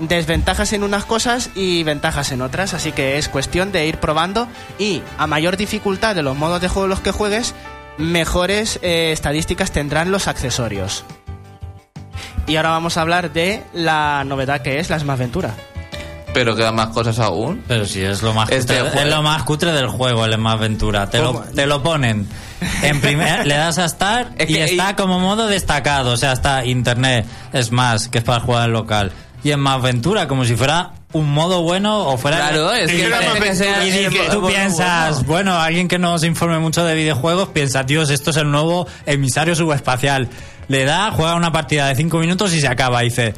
[0.00, 4.48] desventajas en unas cosas y ventajas en otras, así que es cuestión de ir probando
[4.78, 7.54] y a mayor dificultad de los modos de juego en los que juegues,
[7.98, 11.04] mejores eh, estadísticas tendrán los accesorios.
[12.46, 15.54] Y ahora vamos a hablar de la novedad que es la Smash Ventura.
[16.32, 17.62] Pero quedan más cosas aún.
[17.66, 20.54] Pero si es lo más Este cutre, es lo más cutre del juego, el más
[20.54, 21.10] aventura.
[21.10, 22.28] Te lo, te lo ponen.
[22.82, 26.12] En primer, le das a estar Es y que- está como modo destacado.
[26.12, 29.12] O sea, está internet, es más, que es para jugar en local.
[29.42, 32.36] Y en más aventura, como si fuera un modo bueno o fuera.
[32.36, 34.56] Claro, es y que que y modo tú bueno.
[34.56, 38.50] piensas, bueno, alguien que no se informe mucho de videojuegos piensa, Dios, esto es el
[38.50, 40.28] nuevo emisario subespacial.
[40.68, 43.02] Le da, juega una partida de 5 minutos y se acaba.
[43.02, 43.34] Y dice,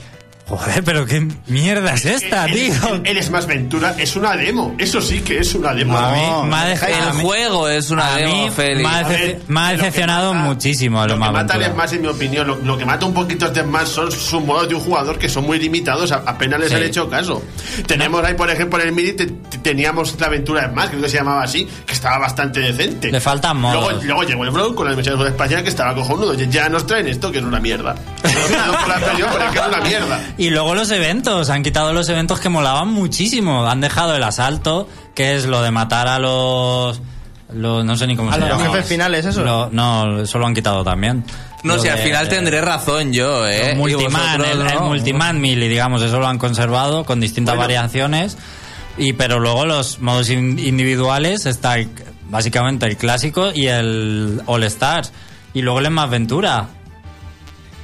[0.49, 2.95] Joder, pero qué mierda es esta, el, tío.
[3.05, 4.75] el- el Smash Ventura es una demo.
[4.77, 5.97] Eso sí que es una demo.
[5.97, 8.45] A mí No, me ha deja- dece- El a mí- juego es una a demo,
[8.45, 8.83] mí Félix.
[8.83, 11.17] me ha A dece- ver, me ha lo que decepcionado mata- muchísimo Lo el que
[11.17, 11.75] Smash mata al Ventura.
[11.87, 14.69] Smash, en mi opinión, lo, lo que mata un poquito este Smash son sus modos
[14.69, 16.75] de un jugador que son muy limitados, a- apenas les Sí.
[16.75, 17.43] han hecho caso.
[17.87, 21.09] Tenemos ahí, por ejemplo, en el MIDI te- te- teníamos la aventura Smash, creo que
[21.09, 23.11] se llamaba así, que estaba bastante decente.
[23.11, 23.81] Le faltan modos.
[23.85, 26.35] Luego, luego llegó el Brawl con la dimensión de espacial que estaba cojonudo.
[26.35, 27.95] Ya- nos traen esto, que es una mierda.
[27.95, 30.21] No por la expresión, pero es que es una mierda.
[30.39, 33.67] Y luego los eventos, han quitado los eventos que molaban muchísimo.
[33.67, 37.01] Han dejado el asalto, que es lo de matar a los...
[37.53, 38.65] los- no sé ni cómo ¿A se los llama.
[38.67, 39.43] jefes finales, eso?
[39.45, 41.25] Lo- no, eso lo han quitado también.
[41.65, 43.71] No, Lo si al final tendré razón yo, ¿eh?
[43.73, 44.81] el Multiman, vosotros, el, el ¿no?
[44.89, 47.63] Multiman Melee, digamos, eso lo han conservado con distintas Bueno.
[47.69, 48.37] variaciones.
[48.99, 51.89] Y pero luego los modos in- individuales está el-
[52.29, 55.13] básicamente el clásico y el All Stars.
[55.55, 56.69] Y luego el más aventura.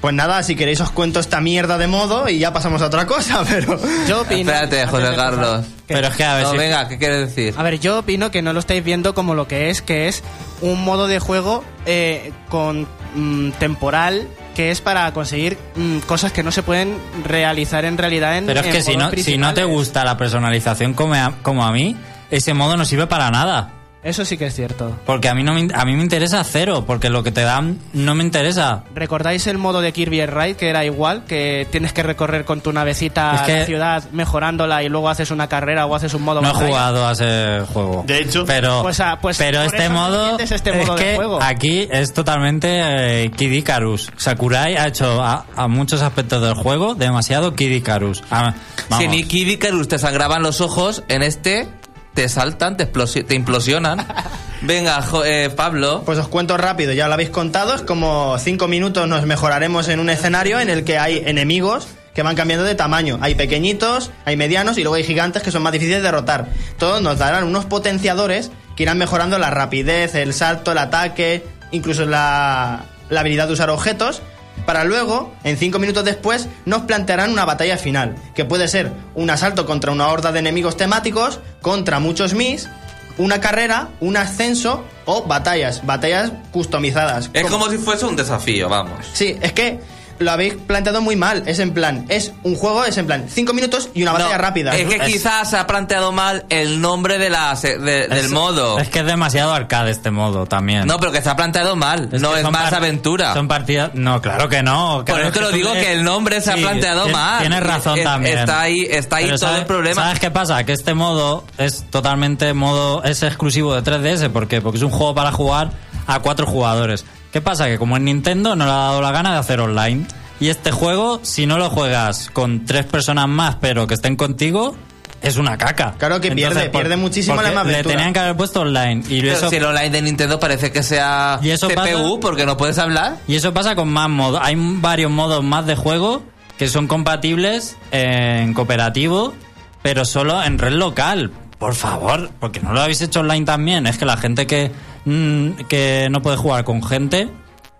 [0.01, 3.05] Pues nada, si queréis os cuento esta mierda de modo y ya pasamos a otra
[3.07, 3.79] cosa, pero...
[4.07, 4.53] Yo opino.
[4.53, 5.67] Espérate, José Carlos.
[5.87, 7.55] que- Pero es que a ver No, si- venga, ¿qué quieres decir?
[7.57, 10.23] A ver, yo opino que no lo estáis viendo como lo que es, que es
[10.61, 12.87] un modo de juego eh, con
[13.17, 18.37] mm, temporal que es para conseguir mm, cosas que no se pueden realizar en realidad
[18.39, 21.33] en Pero es en que si no, si no te gusta la personalización como a,
[21.43, 21.97] como a mí,
[22.31, 23.73] ese modo no sirve para nada.
[24.03, 24.97] Eso sí que es cierto.
[25.05, 27.79] Porque a mí, no me, a mí me interesa cero, porque lo que te dan
[27.93, 28.85] no me interesa.
[28.95, 31.25] ¿Recordáis el modo de Kirby Air Ride que era igual?
[31.25, 35.31] Que tienes que recorrer con tu navecita Es que- la ciudad mejorándola y luego haces
[35.33, 38.05] una carrera o haces un modo No he jugado a ese juego.
[38.07, 41.39] De hecho- pero, Pues, ah, pues pero este modo, este modo es de juego.
[41.43, 44.11] aquí es totalmente eh, Kid Icarus.
[44.17, 48.23] Sakurai ha hecho a, a muchos aspectos del juego demasiado Kid Icarus.
[48.31, 48.55] Ah.
[48.97, 51.67] Si ni Kid Icarus te sangraban los ojos, en este
[52.15, 54.07] te saltan, te, te implosionan.
[54.63, 56.03] Venga, jo- eh, Pablo.
[56.05, 60.01] Pues os cuento rápido, ya lo habéis contado, es como cinco minutos nos mejoraremos en
[60.01, 63.19] un escenario en el que hay enemigos que van cambiando de tamaño.
[63.23, 66.49] Hay pequeñitos, hay medianos y luego hay gigantes que son más difíciles de derrotar.
[66.77, 72.05] Todos nos darán unos potenciadores que irán mejorando la rapidez, el salto, el ataque, incluso
[72.07, 74.23] la, la habilidad de usar objetos.
[74.67, 79.31] Para luego, en cinco minutos después, nos plantearán una batalla final, que puede ser un
[79.31, 82.69] asalto contra una horda de enemigos temáticos, contra muchos Mis,
[83.17, 87.31] una carrera, un ascenso o batallas, batallas customizadas.
[87.33, 89.07] Es Como- como si fuese un desafío, vamos.
[89.13, 89.81] Sí, es que
[90.19, 91.43] lo habéis planteado muy mal.
[91.47, 94.39] Es en plan, es un juego, es en plan, cinco minutos y una batalla No,
[94.43, 94.77] rápida.
[94.77, 98.27] Es que Es- quizás se ha planteado mal el nombre de la, se- de- del
[98.27, 98.79] Es- modo.
[98.79, 100.87] Es que es demasiado arcade este modo también.
[100.87, 102.09] No, pero que se ha planteado mal.
[102.13, 103.35] no es más aventura.
[103.35, 103.91] Son partidas.
[103.95, 105.05] No, claro que no.
[105.07, 107.41] Por eso te lo digo que el nombre se ha planteado mal.
[107.41, 108.39] Tienes razón Es- también.
[108.39, 110.03] Está ahí, está ahí Pero todo ¿sabes- el problema.
[110.03, 110.65] ¿Sabes qué pasa?
[110.65, 113.03] Que este modo es totalmente modo.
[113.05, 114.29] Es exclusivo de 3DS.
[114.31, 114.61] ¿Por qué?
[114.61, 115.71] Porque es un juego para jugar
[116.07, 117.05] a cuatro jugadores.
[117.33, 117.67] ¿Qué pasa?
[117.67, 120.07] Que como en Nintendo no le ha dado la gana de hacer online.
[120.41, 124.77] Y este juego, si no lo juegas con tres personas más, pero que estén contigo.
[125.21, 125.95] Es una caca.
[125.99, 127.97] Claro que pierde, pierde muchísimo la más Le aventura.
[127.97, 129.03] tenían que haber puesto online.
[129.09, 132.21] Y Pero eso si el online de Nintendo parece que sea Y eso CPU pasa-
[132.21, 133.17] porque no puedes hablar.
[133.27, 134.41] Y eso pasa con más modos.
[134.45, 136.23] Hay varios modos más de juego
[136.57, 139.35] que son compatibles en cooperativo,
[139.83, 141.33] pero solo en red local.
[141.59, 143.89] Por favor, porque no lo habéis hecho online también.
[143.89, 144.71] Es que la gente que,
[145.05, 147.29] mm, que no puede jugar con gente,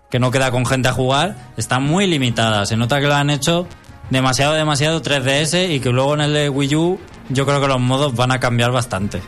[0.09, 2.65] que no queda con gente a jugar, está muy limitada.
[2.65, 3.67] Se nota que lo han hecho
[4.09, 6.99] demasiado, demasiado 3DS y que luego en el de Wii U
[7.29, 9.21] yo creo que los modos van a cambiar bastante.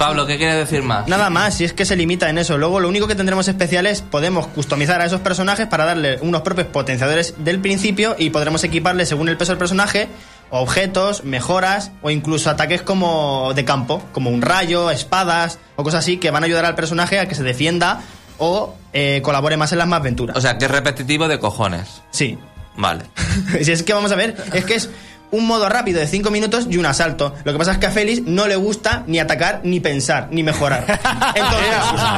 [0.00, 1.06] Pablo, ¿qué quieres decir más?
[1.08, 2.56] Nada más, si es que se limita en eso.
[2.56, 6.40] Luego lo único que tendremos especial es podemos customizar a esos personajes para darle unos
[6.40, 10.08] propios potenciadores del principio y podremos equiparle según el peso del personaje
[10.50, 16.16] objetos, mejoras o incluso ataques como de campo, como un rayo, espadas o cosas así
[16.18, 18.00] que van a ayudar al personaje a que se defienda
[18.38, 20.36] o eh, colabore más en las más aventuras.
[20.36, 22.02] O sea, que es repetitivo de cojones.
[22.10, 22.38] sí.
[22.76, 23.04] Vale.
[23.62, 24.88] si es que vamos a ver, es que es
[25.32, 27.34] un modo rápido de 5 minutos y un asalto.
[27.44, 30.42] Lo que pasa es que a Félix no le gusta ni atacar, ni pensar, ni
[30.42, 30.84] mejorar.
[31.34, 31.68] Entonces,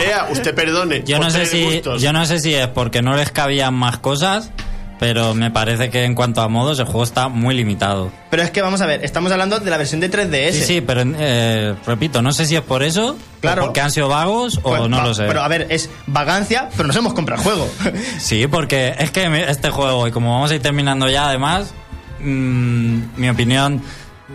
[0.00, 1.02] Ea, ea, usted perdone.
[1.04, 3.98] Yo por no sé si yo no sé si es porque no les cabían más
[3.98, 4.50] cosas,
[5.02, 8.12] pero me parece que en cuanto a modos el juego está muy limitado.
[8.30, 10.52] pero es que vamos a ver, estamos hablando de la versión de 3DS.
[10.52, 13.62] Sí, sí, pero eh, repito, no sé si es por eso, Claro.
[13.62, 15.24] o porque han sido vagos o Pues, no va- lo sé.
[15.26, 17.68] Pero a ver, es vagancia, pero nos hemos comprado el juego.
[18.20, 21.74] Sí, porque es que este juego, y como vamos a ir terminando ya, además,
[22.20, 23.82] mm, mi opinión,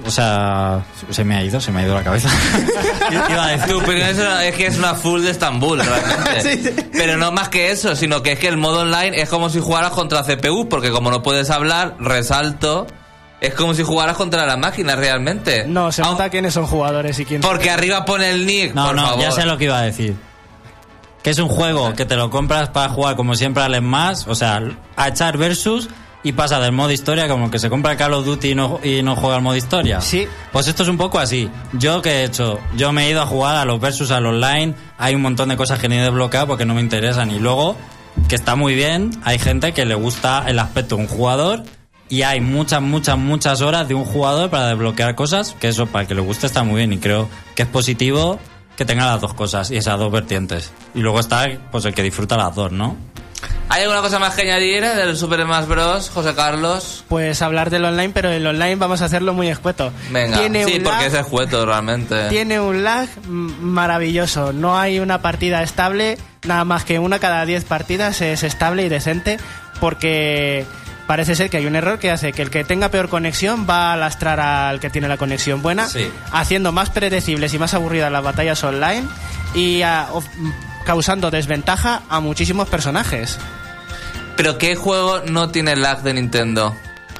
[0.05, 2.29] o sea, se me ha ido, se me ha ido la cabeza.
[3.11, 6.41] Iba a decir- Tu opinión es, una- es que es una full de Estambul, realmente.
[6.41, 6.89] Sí, sí.
[6.93, 9.59] Pero no más que eso, sino que es que el modo online es como si
[9.59, 12.87] jugaras contra CPU, porque como no puedes hablar, resalto,
[13.41, 15.65] es como si jugaras contra las máquinas realmente.
[15.67, 17.41] No, se Aun- nota quiénes son jugadores y quién.
[17.41, 19.21] Porque arriba pone el nick, No, por no, favor.
[19.21, 20.15] ya sé lo que iba a decir.
[21.23, 24.35] Que es un juego que te lo compras para jugar como siempre al más, o
[24.35, 24.61] sea,
[24.95, 25.89] a echar versus
[26.27, 28.81] y pasa del modo historia como que se compra el Call of Duty y no,
[28.83, 30.01] y no juega al modo historia.
[30.01, 30.27] Sí.
[30.51, 31.49] Pues esto es un poco así.
[31.71, 34.75] Yo que he hecho, yo me he ido a jugar a los versus al online,
[34.97, 37.77] hay un montón de cosas que ni he desbloqueado porque no me interesan y luego
[38.27, 41.63] que está muy bien, hay gente que le gusta el aspecto de un jugador
[42.09, 46.01] y hay muchas, muchas, muchas horas de un jugador para desbloquear cosas, que eso para
[46.01, 48.37] el que le guste está muy bien y creo que es positivo
[48.75, 50.73] que tenga las dos cosas y esas dos vertientes.
[50.93, 52.97] Y luego está pues el que disfruta las dos, ¿no?
[53.69, 57.03] ¿Hay alguna cosa más que añadir del Super Smash Bros, José Carlos?
[57.09, 59.91] Pues hablar del online, pero el online vamos a hacerlo muy escueto.
[60.09, 62.29] Venga, Tiene sí, un porque lag- es escueto realmente.
[62.29, 64.53] Tiene un lag maravilloso.
[64.53, 68.89] No hay una partida estable, nada más que una cada 10 partidas es estable y
[68.89, 69.37] decente,
[69.79, 70.65] porque
[71.05, 73.93] parece ser que hay un error que hace que el que tenga peor conexión va
[73.93, 76.09] a lastrar al que tiene la conexión buena, Sí.
[76.31, 79.03] haciendo más predecibles y más aburridas las batallas online
[79.53, 80.51] y mm,
[80.87, 83.37] causando desventaja a muchísimos personajes.
[84.37, 86.73] Pero ¿qué juego no tiene lag de Nintendo?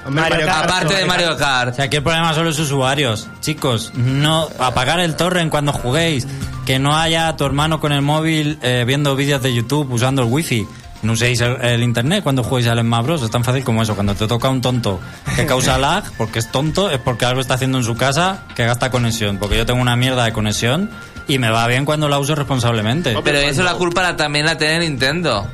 [0.09, 0.65] Mario Kart.
[0.69, 1.75] Aparte de Mario O Kart.
[1.75, 3.27] sea, aquí el problema son los usuarios.
[3.41, 6.25] Chicos, no apagar el torrent cuando juguéis.
[6.65, 10.29] Que no haya tu hermano con el móvil eh, viendo vídeos de YouTube usando el
[10.31, 10.65] wifi.
[11.01, 13.21] No uséis el, el internet cuando juguéis al Smash Bros.
[13.21, 13.95] Es tan fácil como eso.
[13.95, 15.01] Cuando te toca un tonto
[15.35, 18.65] que causa lag, porque es tonto, es porque algo está haciendo en su casa que
[18.65, 19.37] gasta conexión.
[19.37, 20.89] Porque yo tengo una mierda de conexión
[21.27, 23.15] y me va bien cuando la uso responsablemente.
[23.23, 25.45] Pero eso la culpa la- también la tiene Nintendo.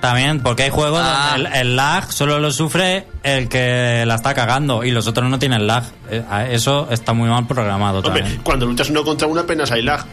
[0.00, 1.32] También, porque hay juegos Ah.
[1.32, 5.28] donde el, el lag solo lo sufre el que la está cagando y los otros
[5.28, 5.84] no tienen lag.
[6.10, 8.40] Eh, Eso está muy mal programado Hombre, también.
[8.42, 10.04] cuando luchas uno contra uno apenas hay lag.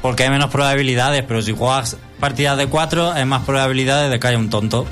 [0.00, 4.26] Porque hay menos probabilidades, pero si juegas partidas de cuatro, hay más probabilidades de que
[4.28, 4.86] haya un tonto.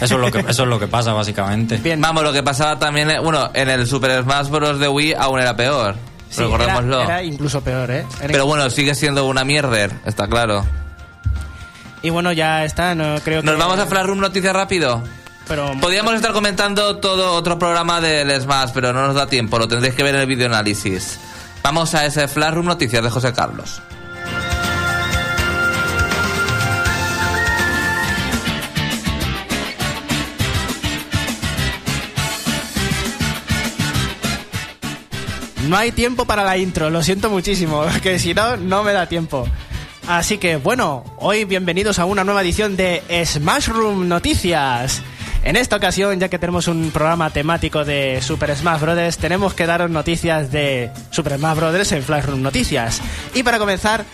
[0.00, 1.76] Eso es lo que, eso es lo que pasa, básicamente.
[1.78, 2.00] Bien.
[2.00, 4.78] Vamos, lo que pasaba también, eh, bueno, en el Super Smash Bros.
[4.78, 5.96] de Wii aún era peor.
[6.30, 7.02] Sí, Recordémoslo.
[7.02, 8.06] Era, era incluso peor, ¿eh?
[8.20, 10.64] Era Pero bueno, sigue siendo una mierder, está claro.
[12.02, 13.46] Y bueno, ya está, no creo que...
[13.46, 15.02] Nos vamos a Flash Room Noticias rápido.
[15.48, 19.66] Pero Podríamos estar comentando todo otro programa del Smash, pero no nos da tiempo, lo
[19.66, 21.18] tendréis que ver en el videoanálisis.
[21.62, 23.80] Vamos a ese Flash Room Noticias de José Carlos.
[35.68, 39.06] No hay tiempo para la intro, lo siento muchísimo, que si no, no me da
[39.06, 39.46] tiempo.
[40.06, 45.02] Así que bueno, hoy bienvenidos a una nueva edición de Smash Room Noticias.
[45.44, 49.66] En esta ocasión, ya que tenemos un programa temático de Super Smash Bros., tenemos que
[49.66, 51.92] daros noticias de Super Smash Bros.
[51.92, 53.00] en Flash Room Noticias.
[53.34, 54.04] Y para comenzar,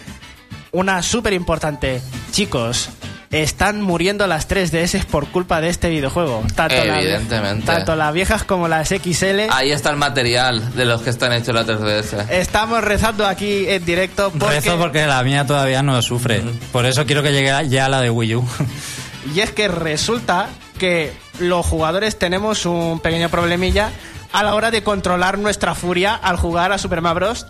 [0.72, 2.02] una súper importante.
[2.32, 2.90] Chicos,
[3.30, 6.42] están muriendo las 3DS por culpa de este videojuego.
[6.54, 7.66] Tanto la- Evidentemente.
[7.66, 9.48] tanto las viejas como las XL.
[9.50, 12.30] Ahí está el material de los que están hechos la 3DS.
[12.30, 14.56] Estamos rezando aquí en directo porque...
[14.56, 16.42] Rezo porque la mía todavía no lo sufre.
[16.72, 18.48] Por eso quiero que llegue ya la de Wii U.
[19.34, 20.48] Y es que resulta
[20.78, 23.90] que los jugadores tenemos un pequeño problemilla
[24.34, 27.46] a la hora de controlar nuestra furia al jugar a Super Mario Bros.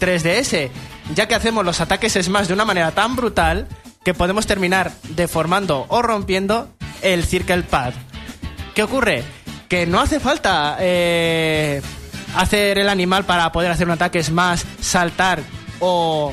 [0.00, 0.70] 3DS,
[1.14, 3.68] ya que hacemos los ataques Smash de una manera tan brutal
[4.04, 6.68] que podemos terminar deformando o rompiendo
[7.02, 7.94] el Circle Pad.
[8.74, 9.24] ¿Qué ocurre?
[9.68, 11.82] Que no hace falta eh,
[12.36, 15.42] hacer el animal para poder hacer un ataque Smash, saltar
[15.80, 16.32] o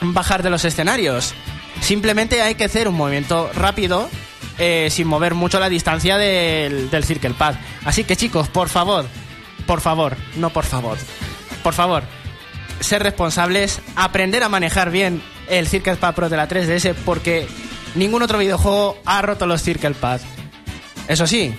[0.00, 1.34] bajar de los escenarios.
[1.80, 4.08] Simplemente hay que hacer un movimiento rápido
[4.58, 7.56] eh, sin mover mucho la distancia del, del Circle Pad.
[7.84, 9.06] Así que chicos, por favor,
[9.66, 10.96] por favor, no por favor,
[11.62, 12.04] por favor,
[12.80, 17.46] ser responsables, aprender a manejar bien el Circle Pad Pro de la 3DS porque
[17.94, 20.20] ningún otro videojuego ha roto los Circle Pad.
[21.08, 21.54] Eso sí,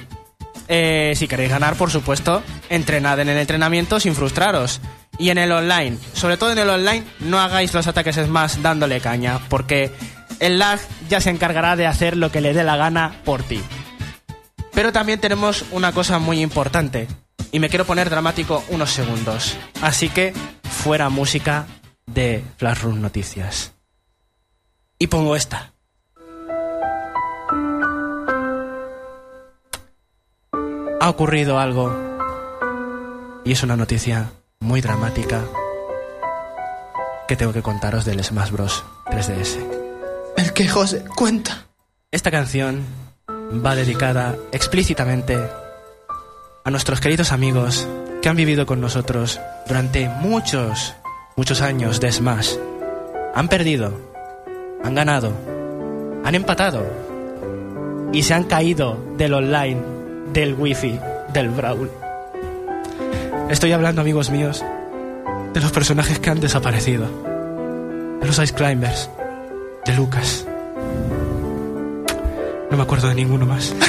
[0.68, 4.82] eh, si queréis ganar, por supuesto, entrenad en el entrenamiento sin frustraros.
[5.18, 9.00] Y en el online, sobre todo en el online, no hagáis los ataques Smash dándole
[9.00, 9.92] caña, porque
[10.40, 10.80] el lag
[11.10, 13.62] ya se encargará de hacer lo que le dé la gana por ti.
[14.74, 17.08] Pero también tenemos una cosa muy importante,
[17.52, 19.58] y me quiero poner dramático unos segundos.
[19.82, 20.34] Así que,
[20.70, 21.66] fuera música
[22.06, 23.77] de Flash Room Noticias.
[25.00, 25.74] Y pongo esta.
[31.08, 31.95] ha ocurrido algo
[33.45, 35.41] y es una noticia muy dramática
[37.30, 39.58] que tengo que contaros del Smash Bros 3DS.
[40.36, 41.68] El que José cuenta.
[42.12, 42.84] Esta canción
[43.30, 45.38] va dedicada explícitamente
[46.66, 47.88] a nuestros queridos amigos
[48.22, 50.93] que han vivido con nosotros durante muchos,
[51.38, 52.56] muchos años de Smash.
[53.34, 54.07] Han perdido,
[54.84, 55.32] han ganado,
[56.24, 56.86] han empatado
[58.14, 59.78] y se han caído del online,
[60.34, 61.00] del wifi,
[61.34, 61.90] del brawl.
[63.50, 64.64] Estoy hablando, amigos míos,
[65.54, 67.06] de los personajes que han desaparecido.
[68.22, 69.10] De los Ice Climbers,
[69.86, 70.46] de Lucas.
[72.70, 73.74] No me acuerdo de ninguno más.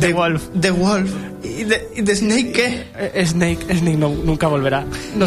[0.00, 0.48] The Wolf.
[0.60, 1.10] The Wolf.
[1.42, 1.64] ¿Y
[2.02, 2.86] The Snake qué?
[2.98, 4.84] Eh, Snake, Snake no- nunca volverá.
[5.16, 5.26] No,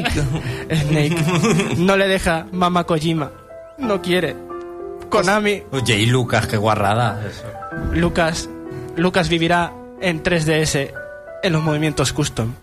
[0.00, 1.16] Snake.
[1.78, 3.30] No le deja Mama Kojima.
[3.78, 4.36] No quiere.
[5.08, 5.62] Konami.
[5.72, 7.20] Oye, y Lucas, qué guarrada.
[7.28, 7.44] eso.
[7.92, 8.48] Lucas.
[8.96, 10.90] Lucas vivirá en 3DS
[11.42, 12.54] en los movimientos custom.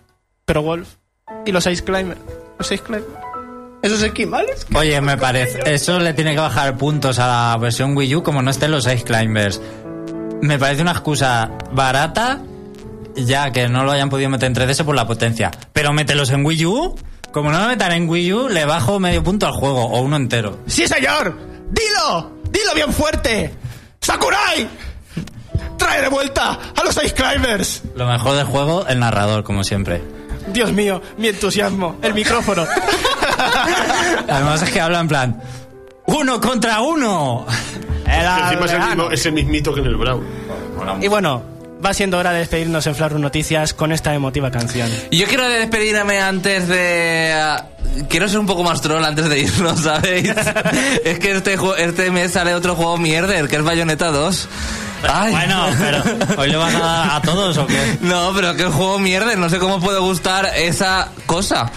[0.44, 0.88] Pero Wolf.
[1.46, 2.16] Y los Ice Climber.
[2.58, 3.08] Los Ice Climber.
[3.82, 4.66] ¿Esos esquimales?
[4.74, 5.60] Oye, me parece.
[5.72, 8.86] Eso le tiene que bajar puntos a la versión Wii U como no estén los
[8.86, 9.60] Ice Climbers.
[10.42, 12.40] Me parece una excusa barata,
[13.16, 15.50] ya que no lo hayan podido meter en 3DS por la potencia.
[15.72, 16.94] Pero mételos en Wii U.
[17.32, 20.16] Como no lo metan en Wii U, le bajo medio punto al juego, o uno
[20.16, 20.58] entero.
[20.66, 21.36] ¡Sí, señor!
[21.70, 22.32] ¡Dilo!
[22.50, 23.54] ¡Dilo bien fuerte!
[24.00, 24.68] ¡Sakurai!
[25.78, 27.82] ¡Trae de vuelta a los Ice Climbers!
[27.94, 30.02] Lo mejor del juego, el narrador, como siempre.
[30.48, 31.96] Dios mío, mi entusiasmo.
[32.02, 32.66] El micrófono.
[34.28, 35.42] Además es que habla en plan.
[36.06, 37.46] ¡Uno contra uno!
[38.04, 40.26] Que encima es el, mismo, es el mismito que en el Brawl.
[41.00, 41.42] Y bueno,
[41.84, 44.90] va siendo hora de despedirnos en Flaru Noticias con esta emotiva canción.
[45.10, 47.32] Yo quiero despedirme antes de...
[47.34, 47.66] ah,
[48.08, 50.30] Quiero ser un poco más troll antes de irnos, ¿sabéis?
[51.04, 54.48] es que este, este mes sale otro juego mierder, que es Bayonetta 2.
[55.08, 55.32] Ay.
[55.32, 56.02] Bueno, pero
[56.40, 57.98] ¿hoy le vas a a todos o qué?
[58.02, 61.70] No, pero que el juego mierder, no sé cómo puede gustar esa cosa.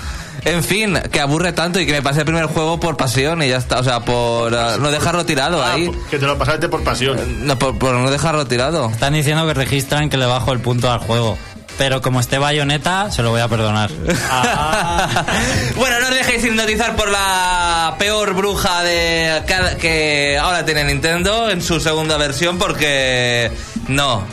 [0.45, 3.47] En fin, que aburre tanto y que me pasé el primer juego por pasión y
[3.49, 5.89] ya está, o sea, por ah, no dejarlo tirado Ah, ahí.
[6.11, 7.47] que te lo pasaste por pasión.
[7.47, 8.89] No, por, por no dejarlo tirado.
[8.89, 11.37] Están diciendo que registran que le bajo el punto al juego.
[11.77, 13.89] Pero como esté bayoneta, se lo voy a perdonar.
[15.75, 21.49] bueno, no os dejéis hipnotizar por la peor bruja de cada- que ahora tiene Nintendo
[21.49, 23.51] en su segunda versión porque
[23.87, 24.23] no,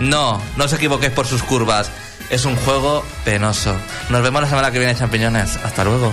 [0.00, 1.90] no, no os equivoquéis por sus curvas.
[2.32, 3.76] Es un juego penoso.
[4.08, 5.58] Nos vemos la semana que viene, champiñones.
[5.62, 6.10] Hasta luego.